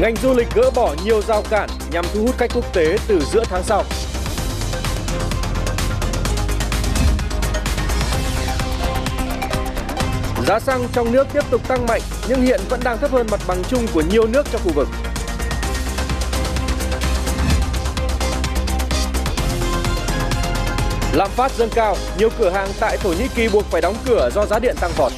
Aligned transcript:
Ngành 0.00 0.16
du 0.22 0.34
lịch 0.34 0.48
gỡ 0.54 0.70
bỏ 0.74 0.94
nhiều 1.04 1.22
rào 1.22 1.42
cản 1.50 1.68
nhằm 1.90 2.04
thu 2.14 2.20
hút 2.26 2.38
khách 2.38 2.50
quốc 2.54 2.72
tế 2.74 2.96
từ 3.08 3.20
giữa 3.32 3.44
tháng 3.44 3.62
sau. 3.62 3.84
Giá 10.46 10.60
xăng 10.60 10.88
trong 10.92 11.12
nước 11.12 11.26
tiếp 11.32 11.44
tục 11.50 11.68
tăng 11.68 11.86
mạnh 11.86 12.00
nhưng 12.28 12.42
hiện 12.42 12.60
vẫn 12.68 12.80
đang 12.84 12.98
thấp 12.98 13.10
hơn 13.10 13.26
mặt 13.30 13.40
bằng 13.46 13.62
chung 13.68 13.86
của 13.94 14.02
nhiều 14.10 14.26
nước 14.26 14.46
trong 14.52 14.60
khu 14.64 14.72
vực. 14.74 14.88
Lạm 21.12 21.30
phát 21.30 21.52
dâng 21.52 21.70
cao, 21.74 21.96
nhiều 22.18 22.28
cửa 22.38 22.50
hàng 22.50 22.68
tại 22.80 22.96
Thổ 22.96 23.08
Nhĩ 23.08 23.28
Kỳ 23.34 23.48
buộc 23.48 23.64
phải 23.70 23.80
đóng 23.80 23.96
cửa 24.06 24.30
do 24.34 24.46
giá 24.46 24.58
điện 24.58 24.76
tăng 24.80 24.90
vọt. 24.96 25.12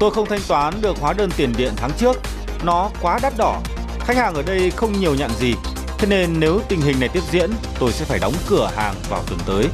Tôi 0.00 0.10
không 0.10 0.26
thanh 0.26 0.40
toán 0.48 0.74
được 0.80 0.96
hóa 1.00 1.12
đơn 1.12 1.30
tiền 1.36 1.52
điện 1.58 1.72
tháng 1.76 1.90
trước, 1.98 2.16
nó 2.64 2.90
quá 3.02 3.18
đắt 3.22 3.32
đỏ. 3.38 3.60
Khách 4.00 4.16
hàng 4.16 4.34
ở 4.34 4.42
đây 4.42 4.70
không 4.70 4.92
nhiều 4.92 5.14
nhận 5.14 5.30
gì, 5.30 5.54
thế 5.98 6.08
nên 6.10 6.30
nếu 6.40 6.60
tình 6.68 6.80
hình 6.80 7.00
này 7.00 7.08
tiếp 7.12 7.22
diễn, 7.30 7.50
tôi 7.80 7.92
sẽ 7.92 8.04
phải 8.04 8.18
đóng 8.18 8.32
cửa 8.48 8.70
hàng 8.76 8.94
vào 9.10 9.22
tuần 9.28 9.38
tới. 9.46 9.64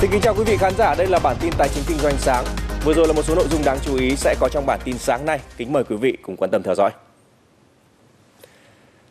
Xin 0.00 0.10
kính 0.10 0.20
chào 0.20 0.34
quý 0.34 0.44
vị 0.44 0.56
khán 0.56 0.72
giả, 0.78 0.94
đây 0.94 1.06
là 1.06 1.18
bản 1.18 1.36
tin 1.40 1.52
tài 1.58 1.68
chính 1.74 1.84
kinh 1.88 1.98
doanh 1.98 2.14
sáng. 2.18 2.44
Vừa 2.84 2.94
rồi 2.94 3.06
là 3.06 3.12
một 3.12 3.22
số 3.22 3.34
nội 3.34 3.46
dung 3.50 3.64
đáng 3.64 3.78
chú 3.82 3.96
ý 3.96 4.16
sẽ 4.16 4.34
có 4.40 4.48
trong 4.48 4.66
bản 4.66 4.80
tin 4.84 4.98
sáng 4.98 5.26
nay. 5.26 5.40
Kính 5.56 5.72
mời 5.72 5.84
quý 5.84 5.96
vị 5.96 6.16
cùng 6.22 6.36
quan 6.36 6.50
tâm 6.50 6.62
theo 6.62 6.74
dõi. 6.74 6.90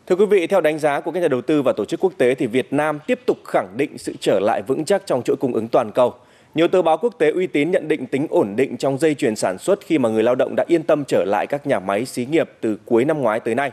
Thưa 0.06 0.16
quý 0.16 0.26
vị, 0.26 0.46
theo 0.46 0.60
đánh 0.60 0.78
giá 0.78 1.00
của 1.00 1.10
các 1.10 1.20
nhà 1.20 1.28
đầu 1.28 1.40
tư 1.40 1.62
và 1.62 1.72
tổ 1.76 1.84
chức 1.84 2.00
quốc 2.00 2.12
tế 2.18 2.34
thì 2.34 2.46
Việt 2.46 2.72
Nam 2.72 2.98
tiếp 3.06 3.20
tục 3.26 3.38
khẳng 3.44 3.68
định 3.76 3.98
sự 3.98 4.14
trở 4.20 4.40
lại 4.40 4.62
vững 4.66 4.84
chắc 4.84 5.02
trong 5.06 5.22
chuỗi 5.22 5.36
cung 5.36 5.54
ứng 5.54 5.68
toàn 5.68 5.92
cầu. 5.92 6.14
Nhiều 6.54 6.68
tờ 6.68 6.82
báo 6.82 6.98
quốc 6.98 7.14
tế 7.18 7.30
uy 7.30 7.46
tín 7.46 7.70
nhận 7.70 7.88
định 7.88 8.06
tính 8.06 8.26
ổn 8.30 8.56
định 8.56 8.76
trong 8.76 8.98
dây 8.98 9.14
chuyền 9.14 9.36
sản 9.36 9.58
xuất 9.58 9.80
khi 9.86 9.98
mà 9.98 10.08
người 10.08 10.22
lao 10.22 10.34
động 10.34 10.56
đã 10.56 10.64
yên 10.68 10.82
tâm 10.82 11.04
trở 11.04 11.24
lại 11.24 11.46
các 11.46 11.66
nhà 11.66 11.80
máy 11.80 12.06
xí 12.06 12.26
nghiệp 12.26 12.50
từ 12.60 12.76
cuối 12.84 13.04
năm 13.04 13.20
ngoái 13.20 13.40
tới 13.40 13.54
nay. 13.54 13.70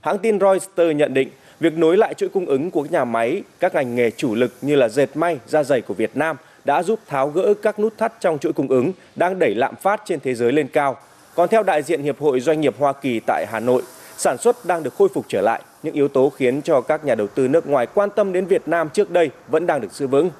Hãng 0.00 0.18
tin 0.18 0.40
Reuters 0.40 0.96
nhận 0.96 1.14
định 1.14 1.28
việc 1.60 1.78
nối 1.78 1.96
lại 1.96 2.14
chuỗi 2.14 2.28
cung 2.28 2.46
ứng 2.46 2.70
của 2.70 2.82
các 2.82 2.92
nhà 2.92 3.04
máy, 3.04 3.42
các 3.60 3.74
ngành 3.74 3.94
nghề 3.94 4.10
chủ 4.10 4.34
lực 4.34 4.52
như 4.62 4.76
là 4.76 4.88
dệt 4.88 5.08
may, 5.14 5.38
da 5.46 5.64
giày 5.64 5.80
của 5.80 5.94
Việt 5.94 6.10
Nam 6.16 6.36
đã 6.64 6.82
giúp 6.82 6.98
tháo 7.06 7.28
gỡ 7.28 7.54
các 7.62 7.78
nút 7.78 7.98
thắt 7.98 8.12
trong 8.20 8.38
chuỗi 8.38 8.52
cung 8.52 8.68
ứng 8.68 8.92
đang 9.16 9.38
đẩy 9.38 9.54
lạm 9.54 9.76
phát 9.76 10.02
trên 10.04 10.20
thế 10.20 10.34
giới 10.34 10.52
lên 10.52 10.68
cao. 10.68 10.96
Còn 11.34 11.48
theo 11.48 11.62
đại 11.62 11.82
diện 11.82 12.02
Hiệp 12.02 12.20
hội 12.20 12.40
Doanh 12.40 12.60
nghiệp 12.60 12.74
Hoa 12.78 12.92
Kỳ 12.92 13.20
tại 13.26 13.46
Hà 13.48 13.60
Nội, 13.60 13.82
sản 14.16 14.38
xuất 14.38 14.56
đang 14.66 14.82
được 14.82 14.94
khôi 14.94 15.08
phục 15.14 15.24
trở 15.28 15.40
lại. 15.40 15.62
Những 15.82 15.94
yếu 15.94 16.08
tố 16.08 16.30
khiến 16.30 16.62
cho 16.62 16.80
các 16.80 17.04
nhà 17.04 17.14
đầu 17.14 17.26
tư 17.26 17.48
nước 17.48 17.66
ngoài 17.66 17.86
quan 17.94 18.10
tâm 18.10 18.32
đến 18.32 18.46
Việt 18.46 18.68
Nam 18.68 18.88
trước 18.88 19.10
đây 19.10 19.30
vẫn 19.48 19.66
đang 19.66 19.80
được 19.80 19.92
giữ 19.92 20.06
vững. 20.06 20.30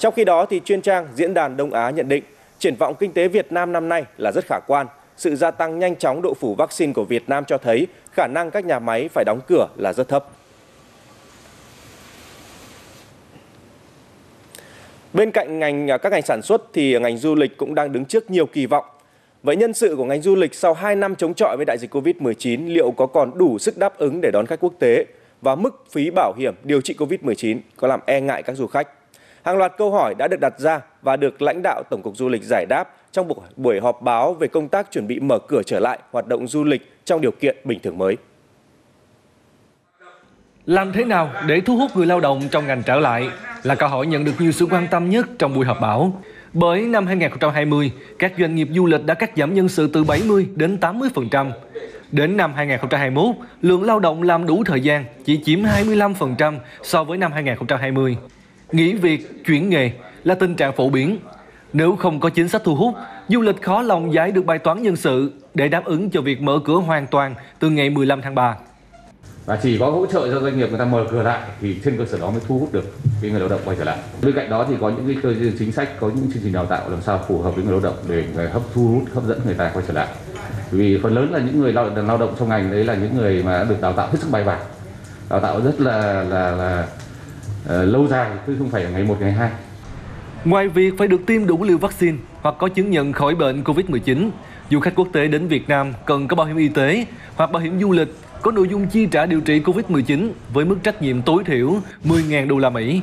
Trong 0.00 0.14
khi 0.14 0.24
đó, 0.24 0.46
thì 0.46 0.60
chuyên 0.64 0.82
trang 0.82 1.08
Diễn 1.14 1.34
đàn 1.34 1.56
Đông 1.56 1.72
Á 1.72 1.90
nhận 1.90 2.08
định 2.08 2.24
triển 2.58 2.74
vọng 2.76 2.94
kinh 2.98 3.12
tế 3.12 3.28
Việt 3.28 3.52
Nam 3.52 3.72
năm 3.72 3.88
nay 3.88 4.04
là 4.18 4.32
rất 4.32 4.44
khả 4.46 4.58
quan. 4.66 4.86
Sự 5.16 5.36
gia 5.36 5.50
tăng 5.50 5.78
nhanh 5.78 5.96
chóng 5.96 6.22
độ 6.22 6.34
phủ 6.34 6.54
vaccine 6.54 6.92
của 6.92 7.04
Việt 7.04 7.28
Nam 7.28 7.44
cho 7.44 7.58
thấy 7.58 7.86
khả 8.12 8.26
năng 8.26 8.50
các 8.50 8.64
nhà 8.64 8.78
máy 8.78 9.08
phải 9.08 9.24
đóng 9.24 9.40
cửa 9.48 9.68
là 9.76 9.92
rất 9.92 10.08
thấp. 10.08 10.24
Bên 15.12 15.30
cạnh 15.30 15.58
ngành 15.58 15.88
các 16.02 16.12
ngành 16.12 16.22
sản 16.22 16.42
xuất 16.42 16.62
thì 16.72 16.98
ngành 16.98 17.18
du 17.18 17.34
lịch 17.34 17.56
cũng 17.56 17.74
đang 17.74 17.92
đứng 17.92 18.04
trước 18.04 18.30
nhiều 18.30 18.46
kỳ 18.46 18.66
vọng. 18.66 18.84
Vậy 19.42 19.56
nhân 19.56 19.74
sự 19.74 19.96
của 19.96 20.04
ngành 20.04 20.22
du 20.22 20.36
lịch 20.36 20.54
sau 20.54 20.74
2 20.74 20.96
năm 20.96 21.16
chống 21.16 21.34
chọi 21.34 21.56
với 21.56 21.66
đại 21.66 21.78
dịch 21.78 21.94
Covid-19 21.94 22.74
liệu 22.74 22.90
có 22.90 23.06
còn 23.06 23.38
đủ 23.38 23.58
sức 23.58 23.78
đáp 23.78 23.98
ứng 23.98 24.20
để 24.20 24.30
đón 24.32 24.46
khách 24.46 24.60
quốc 24.60 24.72
tế 24.78 25.04
và 25.42 25.54
mức 25.54 25.84
phí 25.90 26.10
bảo 26.10 26.32
hiểm 26.38 26.54
điều 26.64 26.80
trị 26.80 26.94
Covid-19 26.98 27.58
có 27.76 27.88
làm 27.88 28.00
e 28.06 28.20
ngại 28.20 28.42
các 28.42 28.56
du 28.56 28.66
khách? 28.66 28.88
Hàng 29.44 29.56
loạt 29.56 29.72
câu 29.78 29.90
hỏi 29.90 30.14
đã 30.18 30.28
được 30.28 30.40
đặt 30.40 30.58
ra 30.58 30.80
và 31.02 31.16
được 31.16 31.42
lãnh 31.42 31.62
đạo 31.62 31.82
Tổng 31.90 32.02
cục 32.02 32.16
Du 32.16 32.28
lịch 32.28 32.42
giải 32.42 32.66
đáp 32.68 32.84
trong 33.12 33.28
buổi 33.56 33.80
họp 33.80 34.02
báo 34.02 34.34
về 34.34 34.48
công 34.48 34.68
tác 34.68 34.92
chuẩn 34.92 35.06
bị 35.06 35.20
mở 35.20 35.38
cửa 35.48 35.62
trở 35.66 35.80
lại 35.80 35.98
hoạt 36.10 36.26
động 36.26 36.46
du 36.46 36.64
lịch 36.64 36.92
trong 37.04 37.20
điều 37.20 37.30
kiện 37.30 37.56
bình 37.64 37.80
thường 37.82 37.98
mới. 37.98 38.16
Làm 40.66 40.92
thế 40.92 41.04
nào 41.04 41.30
để 41.46 41.60
thu 41.60 41.76
hút 41.76 41.96
người 41.96 42.06
lao 42.06 42.20
động 42.20 42.42
trong 42.50 42.66
ngành 42.66 42.82
trở 42.82 42.96
lại 42.96 43.28
là 43.62 43.74
câu 43.74 43.88
hỏi 43.88 44.06
nhận 44.06 44.24
được 44.24 44.32
nhiều 44.38 44.52
sự 44.52 44.66
quan 44.66 44.86
tâm 44.90 45.10
nhất 45.10 45.26
trong 45.38 45.54
buổi 45.54 45.66
họp 45.66 45.80
báo. 45.80 46.22
Bởi 46.52 46.80
năm 46.80 47.06
2020, 47.06 47.92
các 48.18 48.32
doanh 48.38 48.54
nghiệp 48.54 48.68
du 48.74 48.86
lịch 48.86 49.04
đã 49.04 49.14
cắt 49.14 49.30
giảm 49.36 49.54
nhân 49.54 49.68
sự 49.68 49.90
từ 49.92 50.04
70 50.04 50.48
đến 50.54 50.78
80%. 50.80 51.50
Đến 52.12 52.36
năm 52.36 52.52
2021, 52.54 53.36
lượng 53.62 53.82
lao 53.82 54.00
động 54.00 54.22
làm 54.22 54.46
đủ 54.46 54.64
thời 54.66 54.80
gian 54.80 55.04
chỉ 55.24 55.40
chiếm 55.44 55.62
25% 55.62 56.58
so 56.82 57.04
với 57.04 57.18
năm 57.18 57.32
2020. 57.32 58.16
Nghỉ 58.72 58.94
việc, 58.94 59.44
chuyển 59.44 59.70
nghề 59.70 59.90
là 60.24 60.34
tình 60.34 60.54
trạng 60.54 60.72
phổ 60.72 60.90
biến. 60.90 61.18
Nếu 61.72 61.96
không 61.96 62.20
có 62.20 62.30
chính 62.30 62.48
sách 62.48 62.62
thu 62.64 62.74
hút, 62.74 62.94
du 63.28 63.40
lịch 63.40 63.62
khó 63.62 63.82
lòng 63.82 64.14
giải 64.14 64.32
được 64.32 64.46
bài 64.46 64.58
toán 64.58 64.82
nhân 64.82 64.96
sự 64.96 65.32
để 65.54 65.68
đáp 65.68 65.84
ứng 65.84 66.10
cho 66.10 66.20
việc 66.20 66.42
mở 66.42 66.60
cửa 66.64 66.76
hoàn 66.76 67.06
toàn 67.06 67.34
từ 67.58 67.70
ngày 67.70 67.90
15 67.90 68.22
tháng 68.22 68.34
3 68.34 68.56
và 69.46 69.56
chỉ 69.56 69.78
có 69.78 69.90
hỗ 69.90 70.06
trợ 70.06 70.32
cho 70.32 70.40
doanh 70.40 70.58
nghiệp 70.58 70.68
người 70.68 70.78
ta 70.78 70.84
mở 70.84 71.06
cửa 71.10 71.22
lại 71.22 71.40
thì 71.60 71.76
trên 71.84 71.98
cơ 71.98 72.04
sở 72.06 72.18
đó 72.18 72.30
mới 72.30 72.40
thu 72.48 72.58
hút 72.58 72.72
được 72.72 72.94
cái 73.22 73.30
người 73.30 73.40
lao 73.40 73.48
động 73.48 73.60
quay 73.64 73.76
trở 73.76 73.84
lại. 73.84 73.98
Bên 74.22 74.34
cạnh 74.34 74.50
đó 74.50 74.66
thì 74.68 74.74
có 74.80 74.88
những 74.88 75.06
cái 75.06 75.16
cơ 75.22 75.34
chế 75.34 75.52
chính 75.58 75.72
sách 75.72 75.88
có 76.00 76.08
những 76.08 76.32
chương 76.32 76.42
trình 76.42 76.52
đào 76.52 76.66
tạo 76.66 76.90
làm 76.90 77.02
sao 77.02 77.24
phù 77.28 77.42
hợp 77.42 77.54
với 77.54 77.64
người 77.64 77.72
lao 77.72 77.80
động 77.80 77.96
để 78.08 78.48
hấp 78.52 78.62
thu 78.74 78.88
hút 78.88 79.02
hấp 79.14 79.24
dẫn 79.24 79.40
người 79.44 79.54
ta 79.54 79.70
quay 79.74 79.84
trở 79.88 79.94
lại. 79.94 80.08
Vì 80.70 80.98
phần 81.02 81.14
lớn 81.14 81.32
là 81.32 81.38
những 81.38 81.60
người 81.60 81.72
lao, 81.72 81.90
lao 82.06 82.18
động 82.18 82.34
trong 82.38 82.48
ngành 82.48 82.70
đấy 82.70 82.84
là 82.84 82.94
những 82.94 83.16
người 83.16 83.42
mà 83.42 83.64
được 83.68 83.80
đào 83.80 83.92
tạo 83.92 84.06
hết 84.06 84.18
sức 84.20 84.28
bài 84.30 84.44
bản 84.44 84.60
đào 85.30 85.40
tạo 85.40 85.60
rất 85.60 85.80
là 85.80 86.22
là 86.22 86.50
là 86.50 86.86
Ờ, 87.66 87.84
lâu 87.84 88.06
dài 88.06 88.30
chứ 88.46 88.56
không 88.58 88.70
phải 88.70 88.84
là 88.84 88.90
ngày 88.90 89.04
một 89.04 89.16
ngày 89.20 89.32
hai 89.32 89.50
Ngoài 90.44 90.68
việc 90.68 90.94
phải 90.98 91.08
được 91.08 91.26
tiêm 91.26 91.46
đủ 91.46 91.64
liều 91.64 91.78
vaccine 91.78 92.16
hoặc 92.42 92.54
có 92.58 92.68
chứng 92.68 92.90
nhận 92.90 93.12
khỏi 93.12 93.34
bệnh 93.34 93.62
COVID-19, 93.62 94.30
du 94.70 94.80
khách 94.80 94.94
quốc 94.94 95.08
tế 95.12 95.28
đến 95.28 95.48
Việt 95.48 95.68
Nam 95.68 95.92
cần 96.06 96.28
có 96.28 96.36
bảo 96.36 96.46
hiểm 96.46 96.56
y 96.56 96.68
tế 96.68 97.06
hoặc 97.36 97.52
bảo 97.52 97.62
hiểm 97.62 97.80
du 97.80 97.92
lịch 97.92 98.08
có 98.42 98.50
nội 98.50 98.68
dung 98.68 98.86
chi 98.86 99.06
trả 99.06 99.26
điều 99.26 99.40
trị 99.40 99.60
Covid-19 99.60 100.30
với 100.52 100.64
mức 100.64 100.76
trách 100.82 101.02
nhiệm 101.02 101.22
tối 101.22 101.44
thiểu 101.44 101.76
10.000 102.04 102.48
đô 102.48 102.58
la 102.58 102.70
Mỹ. 102.70 103.02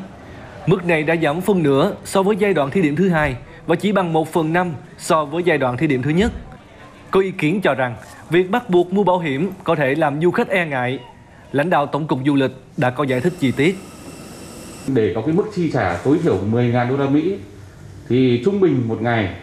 Mức 0.68 0.86
này 0.86 1.04
đã 1.04 1.16
giảm 1.16 1.42
phân 1.42 1.64
nửa 1.64 1.94
so 2.06 2.24
với 2.24 2.36
giai 2.40 2.54
đoạn 2.54 2.72
thí 2.72 2.82
điểm 2.82 2.96
thứ 2.96 3.10
hai 3.10 3.36
và 3.68 3.76
chỉ 3.76 3.92
bằng 3.92 4.14
1 4.14 4.34
phần 4.34 4.54
5 4.54 4.72
so 4.98 5.26
với 5.26 5.44
giai 5.44 5.58
đoạn 5.58 5.78
thí 5.78 5.88
điểm 5.88 6.02
thứ 6.02 6.10
nhất. 6.10 6.32
Có 7.12 7.20
ý 7.20 7.32
kiến 7.32 7.62
cho 7.62 7.74
rằng 7.74 7.96
việc 8.30 8.52
bắt 8.52 8.70
buộc 8.70 8.94
mua 8.94 9.04
bảo 9.04 9.20
hiểm 9.20 9.52
có 9.64 9.76
thể 9.76 9.96
làm 9.96 10.22
du 10.22 10.32
khách 10.32 10.50
e 10.50 10.66
ngại. 10.66 11.00
Lãnh 11.52 11.70
đạo 11.70 11.86
Tổng 11.86 12.08
cục 12.08 12.20
Du 12.26 12.36
lịch 12.36 12.52
đã 12.78 12.90
có 12.90 13.04
giải 13.04 13.22
thích 13.22 13.34
chi 13.40 13.52
tiết. 13.52 13.78
Để 14.88 15.12
có 15.16 15.22
cái 15.22 15.36
mức 15.36 15.44
chi 15.56 15.72
trả 15.72 15.98
tối 16.04 16.20
thiểu 16.24 16.38
10.000 16.52 16.90
đô 16.90 16.98
la 16.98 17.10
Mỹ 17.10 17.38
thì 18.10 18.42
trung 18.46 18.60
bình 18.60 18.84
một 18.88 19.02
ngày 19.02 19.36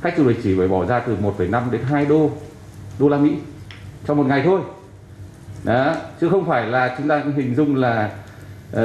khách 0.00 0.18
du 0.18 0.24
lịch 0.24 0.42
chỉ 0.42 0.54
phải 0.58 0.68
bỏ 0.68 0.86
ra 0.86 1.00
từ 1.00 1.16
1,5 1.22 1.70
đến 1.70 1.80
2 1.90 2.06
đô 2.06 2.30
đô 2.98 3.08
la 3.08 3.16
Mỹ 3.16 3.32
trong 4.06 4.16
một 4.16 4.26
ngày 4.26 4.42
thôi 4.44 4.60
đó 5.64 5.94
chứ 6.20 6.28
không 6.28 6.46
phải 6.46 6.66
là 6.66 6.94
chúng 6.98 7.08
ta 7.08 7.22
hình 7.36 7.54
dung 7.54 7.76
là 7.76 8.10
uh, 8.76 8.80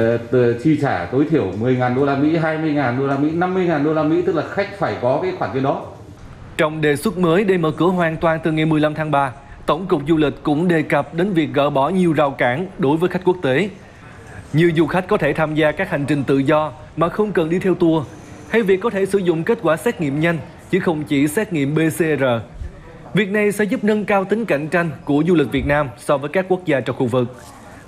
chi 0.62 0.78
trả 0.82 1.04
tối 1.04 1.26
thiểu 1.30 1.52
10.000 1.60 1.94
đô 1.94 2.04
la 2.04 2.16
Mỹ, 2.16 2.38
20.000 2.38 2.98
đô 2.98 3.06
la 3.06 3.16
Mỹ, 3.18 3.30
50.000 3.36 3.84
đô 3.84 3.92
la 3.92 4.02
Mỹ 4.02 4.22
tức 4.26 4.36
là 4.36 4.42
khách 4.48 4.78
phải 4.78 4.96
có 5.02 5.18
cái 5.22 5.32
khoản 5.38 5.50
tiền 5.54 5.62
đó. 5.62 5.86
Trong 6.56 6.80
đề 6.80 6.96
xuất 6.96 7.18
mới 7.18 7.44
để 7.44 7.58
mở 7.58 7.70
cửa 7.70 7.86
hoàn 7.86 8.16
toàn 8.16 8.40
từ 8.44 8.52
ngày 8.52 8.66
15 8.66 8.94
tháng 8.94 9.10
3, 9.10 9.32
Tổng 9.66 9.86
cục 9.86 10.02
Du 10.08 10.16
lịch 10.16 10.42
cũng 10.42 10.68
đề 10.68 10.82
cập 10.82 11.14
đến 11.14 11.32
việc 11.32 11.48
gỡ 11.52 11.70
bỏ 11.70 11.88
nhiều 11.88 12.12
rào 12.12 12.30
cản 12.30 12.66
đối 12.78 12.96
với 12.96 13.08
khách 13.08 13.24
quốc 13.24 13.36
tế. 13.42 13.68
Nhiều 14.52 14.70
du 14.76 14.86
khách 14.86 15.08
có 15.08 15.16
thể 15.16 15.32
tham 15.32 15.54
gia 15.54 15.72
các 15.72 15.90
hành 15.90 16.04
trình 16.08 16.24
tự 16.24 16.38
do 16.38 16.72
mà 16.96 17.08
không 17.08 17.32
cần 17.32 17.50
đi 17.50 17.58
theo 17.58 17.74
tour, 17.74 18.06
hay 18.48 18.62
việc 18.62 18.80
có 18.80 18.90
thể 18.90 19.06
sử 19.06 19.18
dụng 19.18 19.44
kết 19.44 19.58
quả 19.62 19.76
xét 19.76 20.00
nghiệm 20.00 20.20
nhanh 20.20 20.38
chứ 20.70 20.80
không 20.80 21.04
chỉ 21.04 21.28
xét 21.28 21.52
nghiệm 21.52 21.74
PCR 21.74 22.24
Việc 23.14 23.30
này 23.30 23.52
sẽ 23.52 23.64
giúp 23.64 23.84
nâng 23.84 24.04
cao 24.04 24.24
tính 24.24 24.44
cạnh 24.44 24.68
tranh 24.68 24.90
của 25.04 25.22
du 25.28 25.34
lịch 25.34 25.52
Việt 25.52 25.66
Nam 25.66 25.88
so 25.98 26.18
với 26.18 26.30
các 26.30 26.46
quốc 26.48 26.64
gia 26.64 26.80
trong 26.80 26.96
khu 26.96 27.06
vực. 27.06 27.36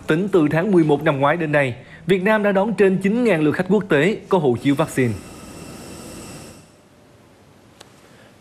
Tính 0.07 0.29
từ 0.33 0.49
tháng 0.51 0.73
11 0.73 1.03
năm 1.03 1.21
ngoái 1.21 1.37
đến 1.37 1.53
nay, 1.53 1.75
Việt 2.07 2.23
Nam 2.23 2.43
đã 2.43 2.53
đón 2.53 2.75
trên 2.75 2.99
9.000 3.03 3.43
lượt 3.43 3.53
khách 3.53 3.67
quốc 3.69 3.85
tế 3.89 4.17
có 4.29 4.39
hộ 4.39 4.57
chiếu 4.63 4.75
vaccine. 4.75 5.13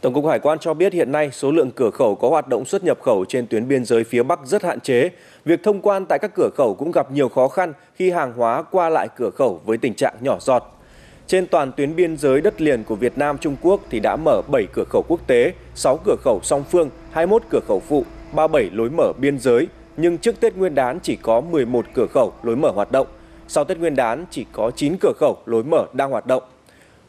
Tổng 0.04 0.14
cục 0.14 0.26
Hải 0.26 0.40
quan 0.40 0.60
cho 0.60 0.74
biết 0.74 0.94
hiện 0.94 1.12
nay 1.12 1.30
số 1.32 1.52
lượng 1.52 1.72
cửa 1.76 1.90
khẩu 1.90 2.16
có 2.16 2.30
hoạt 2.30 2.48
động 2.48 2.66
xuất 2.66 2.84
nhập 2.84 3.02
khẩu 3.02 3.26
trên 3.26 3.48
tuyến 3.48 3.68
biên 3.68 3.86
giới 3.86 4.04
phía 4.04 4.24
Bắc 4.24 4.40
rất 4.46 4.64
hạn 4.64 4.80
chế. 4.80 5.10
Việc 5.46 5.64
thông 5.64 5.82
quan 5.82 6.06
tại 6.06 6.20
các 6.20 6.32
cửa 6.36 6.50
khẩu 6.58 6.74
cũng 6.74 6.92
gặp 6.92 7.12
nhiều 7.12 7.30
khó 7.30 7.48
khăn 7.48 7.74
khi 7.96 8.10
hàng 8.12 8.34
hóa 8.34 8.64
qua 8.72 8.90
lại 8.90 9.08
cửa 9.18 9.30
khẩu 9.30 9.62
với 9.66 9.78
tình 9.78 9.94
trạng 9.94 10.14
nhỏ 10.22 10.38
giọt. 10.42 10.80
Trên 11.28 11.48
toàn 11.48 11.72
tuyến 11.72 11.96
biên 11.96 12.18
giới 12.18 12.42
đất 12.42 12.62
liền 12.62 12.84
của 12.84 12.96
Việt 12.96 13.18
Nam 13.18 13.38
Trung 13.38 13.56
Quốc 13.62 13.82
thì 13.90 14.00
đã 14.00 14.16
mở 14.16 14.42
7 14.52 14.66
cửa 14.74 14.84
khẩu 14.90 15.04
quốc 15.08 15.28
tế, 15.28 15.54
6 15.76 16.00
cửa 16.06 16.16
khẩu 16.24 16.40
song 16.44 16.64
phương, 16.72 16.90
21 17.12 17.44
cửa 17.50 17.62
khẩu 17.68 17.80
phụ, 17.80 18.06
37 18.36 18.70
lối 18.74 18.90
mở 18.90 19.12
biên 19.18 19.40
giới, 19.40 19.68
nhưng 19.98 20.18
trước 20.18 20.40
Tết 20.40 20.56
Nguyên 20.56 20.76
đán 20.76 21.00
chỉ 21.00 21.16
có 21.16 21.42
11 21.42 21.86
cửa 21.94 22.08
khẩu 22.14 22.34
lối 22.44 22.56
mở 22.56 22.72
hoạt 22.76 22.92
động. 22.92 23.08
Sau 23.48 23.64
Tết 23.64 23.80
Nguyên 23.80 23.96
đán 23.96 24.26
chỉ 24.30 24.46
có 24.52 24.72
9 24.76 24.98
cửa 25.02 25.14
khẩu 25.20 25.38
lối 25.46 25.64
mở 25.64 25.86
đang 25.94 26.12
hoạt 26.12 26.28
động. 26.28 26.44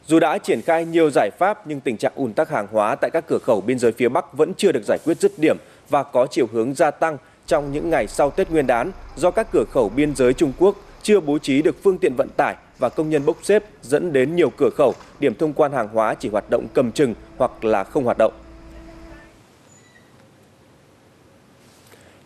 Dù 0.07 0.19
đã 0.19 0.37
triển 0.37 0.61
khai 0.61 0.85
nhiều 0.85 1.09
giải 1.09 1.29
pháp 1.39 1.67
nhưng 1.67 1.79
tình 1.79 1.97
trạng 1.97 2.11
ùn 2.15 2.33
tắc 2.33 2.49
hàng 2.49 2.67
hóa 2.71 2.95
tại 2.95 3.09
các 3.13 3.23
cửa 3.27 3.37
khẩu 3.43 3.61
biên 3.61 3.79
giới 3.79 3.91
phía 3.91 4.09
Bắc 4.09 4.33
vẫn 4.33 4.53
chưa 4.57 4.71
được 4.71 4.83
giải 4.87 4.97
quyết 5.05 5.19
dứt 5.19 5.31
điểm 5.37 5.57
và 5.89 6.03
có 6.03 6.27
chiều 6.31 6.47
hướng 6.51 6.73
gia 6.73 6.91
tăng 6.91 7.17
trong 7.47 7.71
những 7.71 7.89
ngày 7.89 8.07
sau 8.07 8.31
Tết 8.31 8.51
Nguyên 8.51 8.67
đán 8.67 8.91
do 9.15 9.31
các 9.31 9.47
cửa 9.51 9.63
khẩu 9.71 9.89
biên 9.89 10.15
giới 10.15 10.33
Trung 10.33 10.53
Quốc 10.59 10.75
chưa 11.01 11.19
bố 11.19 11.37
trí 11.37 11.61
được 11.61 11.83
phương 11.83 11.97
tiện 11.97 12.15
vận 12.15 12.29
tải 12.37 12.55
và 12.79 12.89
công 12.89 13.09
nhân 13.09 13.25
bốc 13.25 13.37
xếp 13.43 13.63
dẫn 13.81 14.13
đến 14.13 14.35
nhiều 14.35 14.49
cửa 14.57 14.69
khẩu, 14.77 14.93
điểm 15.19 15.35
thông 15.35 15.53
quan 15.53 15.71
hàng 15.71 15.87
hóa 15.87 16.13
chỉ 16.13 16.29
hoạt 16.29 16.49
động 16.49 16.67
cầm 16.73 16.91
chừng 16.91 17.13
hoặc 17.37 17.65
là 17.65 17.83
không 17.83 18.03
hoạt 18.03 18.17
động. 18.17 18.33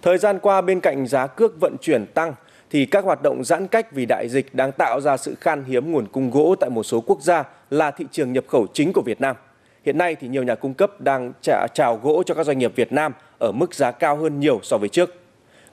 Thời 0.02 0.18
gian 0.18 0.40
qua 0.40 0.62
bên 0.62 0.80
cạnh 0.80 1.08
giá 1.08 1.28
cước 1.28 1.60
vận 1.60 1.76
chuyển 1.82 2.06
tăng 2.06 2.34
thì 2.70 2.86
các 2.86 3.04
hoạt 3.04 3.22
động 3.22 3.44
giãn 3.44 3.68
cách 3.68 3.92
vì 3.92 4.06
đại 4.06 4.30
dịch 4.30 4.56
đang 4.56 4.72
tạo 4.72 5.02
ra 5.02 5.18
sự 5.18 5.36
khan 5.42 5.64
hiếm 5.64 5.92
nguồn 5.92 6.08
cung 6.08 6.32
gỗ 6.32 6.56
tại 6.60 6.70
một 6.70 6.84
số 6.84 7.02
quốc 7.02 7.22
gia 7.22 7.44
là 7.70 7.92
thị 7.92 8.06
trường 8.12 8.34
nhập 8.34 8.44
khẩu 8.48 8.68
chính 8.74 8.94
của 8.94 9.02
Việt 9.06 9.22
Nam. 9.22 9.36
Hiện 9.86 9.98
nay 9.98 10.16
thì 10.16 10.28
nhiều 10.28 10.44
nhà 10.44 10.56
cung 10.56 10.74
cấp 10.74 11.02
đang 11.02 11.34
trả 11.42 11.68
chào 11.74 12.00
gỗ 12.04 12.24
cho 12.26 12.36
các 12.36 12.46
doanh 12.46 12.58
nghiệp 12.60 12.74
Việt 12.76 12.92
Nam 12.92 13.14
ở 13.40 13.52
mức 13.52 13.74
giá 13.74 13.92
cao 13.92 14.16
hơn 14.18 14.40
nhiều 14.40 14.60
so 14.64 14.78
với 14.78 14.90
trước. 14.90 15.16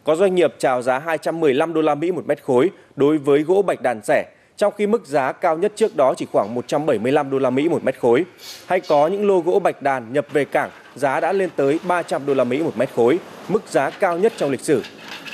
Có 0.04 0.16
doanh 0.16 0.34
nghiệp 0.34 0.54
chào 0.58 0.82
giá 0.82 0.98
215 0.98 1.74
đô 1.74 1.80
la 1.80 1.94
Mỹ 1.94 2.12
một 2.12 2.26
mét 2.26 2.42
khối 2.42 2.70
đối 2.96 3.18
với 3.18 3.42
gỗ 3.42 3.62
bạch 3.62 3.82
đàn 3.82 4.00
rẻ, 4.04 4.24
trong 4.56 4.72
khi 4.76 4.86
mức 4.86 5.06
giá 5.06 5.32
cao 5.32 5.58
nhất 5.58 5.72
trước 5.76 5.96
đó 5.96 6.14
chỉ 6.16 6.26
khoảng 6.32 6.54
175 6.54 7.30
đô 7.30 7.38
la 7.38 7.50
Mỹ 7.50 7.68
một 7.68 7.84
mét 7.84 7.98
khối. 8.00 8.24
Hay 8.66 8.80
có 8.80 9.06
những 9.06 9.26
lô 9.26 9.40
gỗ 9.40 9.58
bạch 9.58 9.82
đàn 9.82 10.12
nhập 10.12 10.26
về 10.32 10.44
cảng, 10.44 10.70
giá 10.94 11.20
đã 11.20 11.32
lên 11.32 11.50
tới 11.56 11.80
300 11.88 12.26
đô 12.26 12.34
la 12.34 12.44
Mỹ 12.44 12.62
một 12.62 12.76
mét 12.76 12.90
khối, 12.94 13.18
mức 13.48 13.62
giá 13.68 13.90
cao 13.90 14.18
nhất 14.18 14.32
trong 14.36 14.50
lịch 14.50 14.60
sử. 14.60 14.82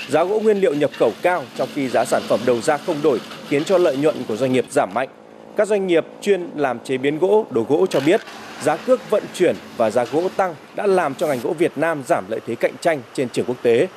Giá 0.09 0.25
gỗ 0.25 0.41
nguyên 0.41 0.61
liệu 0.61 0.75
nhập 0.75 0.91
khẩu 0.99 1.13
cao 1.23 1.45
trong 1.57 1.69
khi 1.75 1.89
giá 1.89 2.05
sản 2.05 2.23
phẩm 2.29 2.41
đầu 2.47 2.61
ra 2.61 2.77
không 2.77 2.97
đổi 3.03 3.21
khiến 3.49 3.65
cho 3.65 3.79
lợi 3.79 3.97
nhuận 3.97 4.15
của 4.29 4.37
doanh 4.37 4.53
nghiệp 4.53 4.65
giảm 4.71 4.95
mạnh. 4.95 5.09
Các 5.57 5.69
doanh 5.69 5.87
nghiệp 5.87 6.07
chuyên 6.21 6.49
làm 6.57 6.79
chế 6.81 6.99
biến 6.99 7.19
gỗ, 7.19 7.47
đồ 7.51 7.67
gỗ 7.69 7.87
cho 7.91 8.01
biết 8.01 8.21
giá 8.63 8.77
cước 8.77 9.11
vận 9.11 9.23
chuyển 9.35 9.57
và 9.77 9.91
giá 9.91 10.05
gỗ 10.05 10.29
tăng 10.37 10.55
đã 10.75 10.87
làm 10.87 11.15
cho 11.15 11.27
ngành 11.27 11.41
gỗ 11.43 11.55
Việt 11.59 11.73
Nam 11.77 12.03
giảm 12.07 12.25
lợi 12.29 12.41
thế 12.47 12.55
cạnh 12.55 12.75
tranh 12.81 13.03
trên 13.15 13.29
trường 13.29 13.47
quốc 13.47 13.57
tế. 13.63 13.89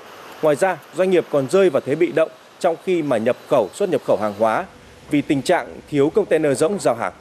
Ngoài 0.41 0.55
ra, 0.55 0.77
doanh 0.95 1.09
nghiệp 1.09 1.25
còn 1.31 1.49
rơi 1.49 1.69
vào 1.69 1.81
thế 1.81 1.95
bị 1.95 2.11
động 2.11 2.29
trong 2.59 2.75
khi 2.83 3.01
mà 3.01 3.17
nhập 3.17 3.37
khẩu 3.47 3.69
xuất 3.73 3.89
nhập 3.89 4.01
khẩu 4.07 4.17
hàng 4.21 4.33
hóa 4.39 4.65
vì 5.11 5.21
tình 5.21 5.41
trạng 5.41 5.67
thiếu 5.89 6.09
container 6.09 6.57
rỗng 6.57 6.77
giao 6.79 6.95
hàng. 6.95 7.13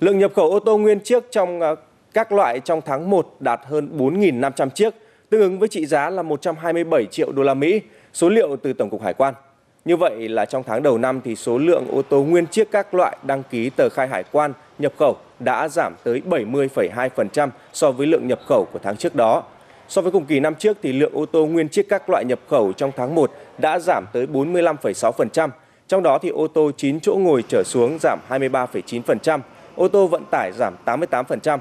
Lượng 0.00 0.18
nhập 0.18 0.32
khẩu 0.36 0.50
ô 0.50 0.58
tô 0.58 0.78
nguyên 0.78 1.00
chiếc 1.00 1.24
trong 1.30 1.60
ờ, 1.60 1.74
các 2.14 2.32
loại 2.32 2.60
trong 2.60 2.80
tháng 2.80 3.10
1 3.10 3.36
đạt 3.40 3.60
hơn 3.68 3.98
4.500 3.98 4.68
chiếc, 4.70 4.94
tương 5.32 5.40
ứng 5.40 5.58
với 5.58 5.68
trị 5.68 5.86
giá 5.86 6.10
là 6.10 6.22
127 6.22 7.06
triệu 7.06 7.32
đô 7.32 7.42
la 7.42 7.54
Mỹ, 7.54 7.80
số 8.12 8.28
liệu 8.28 8.56
từ 8.56 8.72
Tổng 8.72 8.90
cục 8.90 9.02
Hải 9.02 9.14
quan. 9.14 9.34
Như 9.84 9.96
vậy 9.96 10.28
là 10.28 10.44
trong 10.44 10.62
tháng 10.62 10.82
đầu 10.82 10.98
năm 10.98 11.20
thì 11.24 11.36
số 11.36 11.58
lượng 11.58 11.86
ô 11.90 12.02
tô 12.02 12.22
nguyên 12.22 12.46
chiếc 12.46 12.70
các 12.70 12.94
loại 12.94 13.16
đăng 13.22 13.42
ký 13.50 13.70
tờ 13.70 13.88
khai 13.88 14.08
hải 14.08 14.24
quan 14.32 14.52
nhập 14.78 14.92
khẩu 14.98 15.16
đã 15.38 15.68
giảm 15.68 15.94
tới 16.04 16.22
70,2% 16.26 17.48
so 17.72 17.90
với 17.90 18.06
lượng 18.06 18.28
nhập 18.28 18.40
khẩu 18.46 18.66
của 18.72 18.78
tháng 18.82 18.96
trước 18.96 19.14
đó. 19.14 19.42
So 19.88 20.02
với 20.02 20.12
cùng 20.12 20.24
kỳ 20.24 20.40
năm 20.40 20.54
trước 20.54 20.76
thì 20.82 20.92
lượng 20.92 21.14
ô 21.14 21.26
tô 21.26 21.46
nguyên 21.46 21.68
chiếc 21.68 21.88
các 21.88 22.10
loại 22.10 22.24
nhập 22.24 22.40
khẩu 22.48 22.72
trong 22.72 22.92
tháng 22.96 23.14
1 23.14 23.30
đã 23.58 23.78
giảm 23.78 24.04
tới 24.12 24.26
45,6%, 24.26 25.48
trong 25.88 26.02
đó 26.02 26.18
thì 26.18 26.28
ô 26.28 26.46
tô 26.46 26.70
9 26.76 27.00
chỗ 27.00 27.14
ngồi 27.14 27.44
trở 27.48 27.62
xuống 27.66 27.98
giảm 28.00 28.18
23,9%, 28.28 29.40
ô 29.76 29.88
tô 29.88 30.06
vận 30.06 30.24
tải 30.30 30.52
giảm 30.52 30.74
88%. 30.84 31.58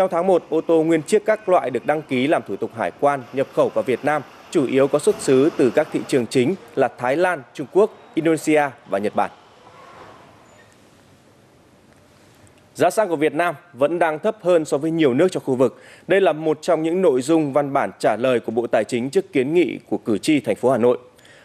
Trong 0.00 0.10
tháng 0.10 0.26
1, 0.26 0.42
ô 0.50 0.60
tô 0.60 0.82
nguyên 0.82 1.02
chiếc 1.02 1.24
các 1.24 1.48
loại 1.48 1.70
được 1.70 1.86
đăng 1.86 2.02
ký 2.02 2.26
làm 2.26 2.42
thủ 2.48 2.56
tục 2.56 2.70
hải 2.76 2.90
quan 3.00 3.22
nhập 3.32 3.46
khẩu 3.54 3.68
vào 3.68 3.82
Việt 3.82 4.04
Nam 4.04 4.22
chủ 4.50 4.66
yếu 4.66 4.88
có 4.88 4.98
xuất 4.98 5.20
xứ 5.20 5.50
từ 5.56 5.70
các 5.70 5.88
thị 5.92 6.00
trường 6.08 6.26
chính 6.26 6.54
là 6.76 6.88
Thái 6.98 7.16
Lan, 7.16 7.42
Trung 7.54 7.66
Quốc, 7.72 7.90
Indonesia 8.14 8.62
và 8.88 8.98
Nhật 8.98 9.14
Bản. 9.16 9.30
Giá 12.74 12.90
xăng 12.90 13.08
của 13.08 13.16
Việt 13.16 13.34
Nam 13.34 13.54
vẫn 13.72 13.98
đang 13.98 14.18
thấp 14.18 14.36
hơn 14.42 14.64
so 14.64 14.78
với 14.78 14.90
nhiều 14.90 15.14
nước 15.14 15.28
trong 15.32 15.42
khu 15.46 15.54
vực. 15.54 15.82
Đây 16.08 16.20
là 16.20 16.32
một 16.32 16.58
trong 16.62 16.82
những 16.82 17.02
nội 17.02 17.22
dung 17.22 17.52
văn 17.52 17.72
bản 17.72 17.90
trả 17.98 18.16
lời 18.16 18.40
của 18.40 18.52
Bộ 18.52 18.66
Tài 18.66 18.84
chính 18.84 19.10
trước 19.10 19.32
kiến 19.32 19.54
nghị 19.54 19.78
của 19.90 19.98
cử 19.98 20.18
tri 20.18 20.40
thành 20.40 20.56
phố 20.56 20.70
Hà 20.70 20.78
Nội. 20.78 20.98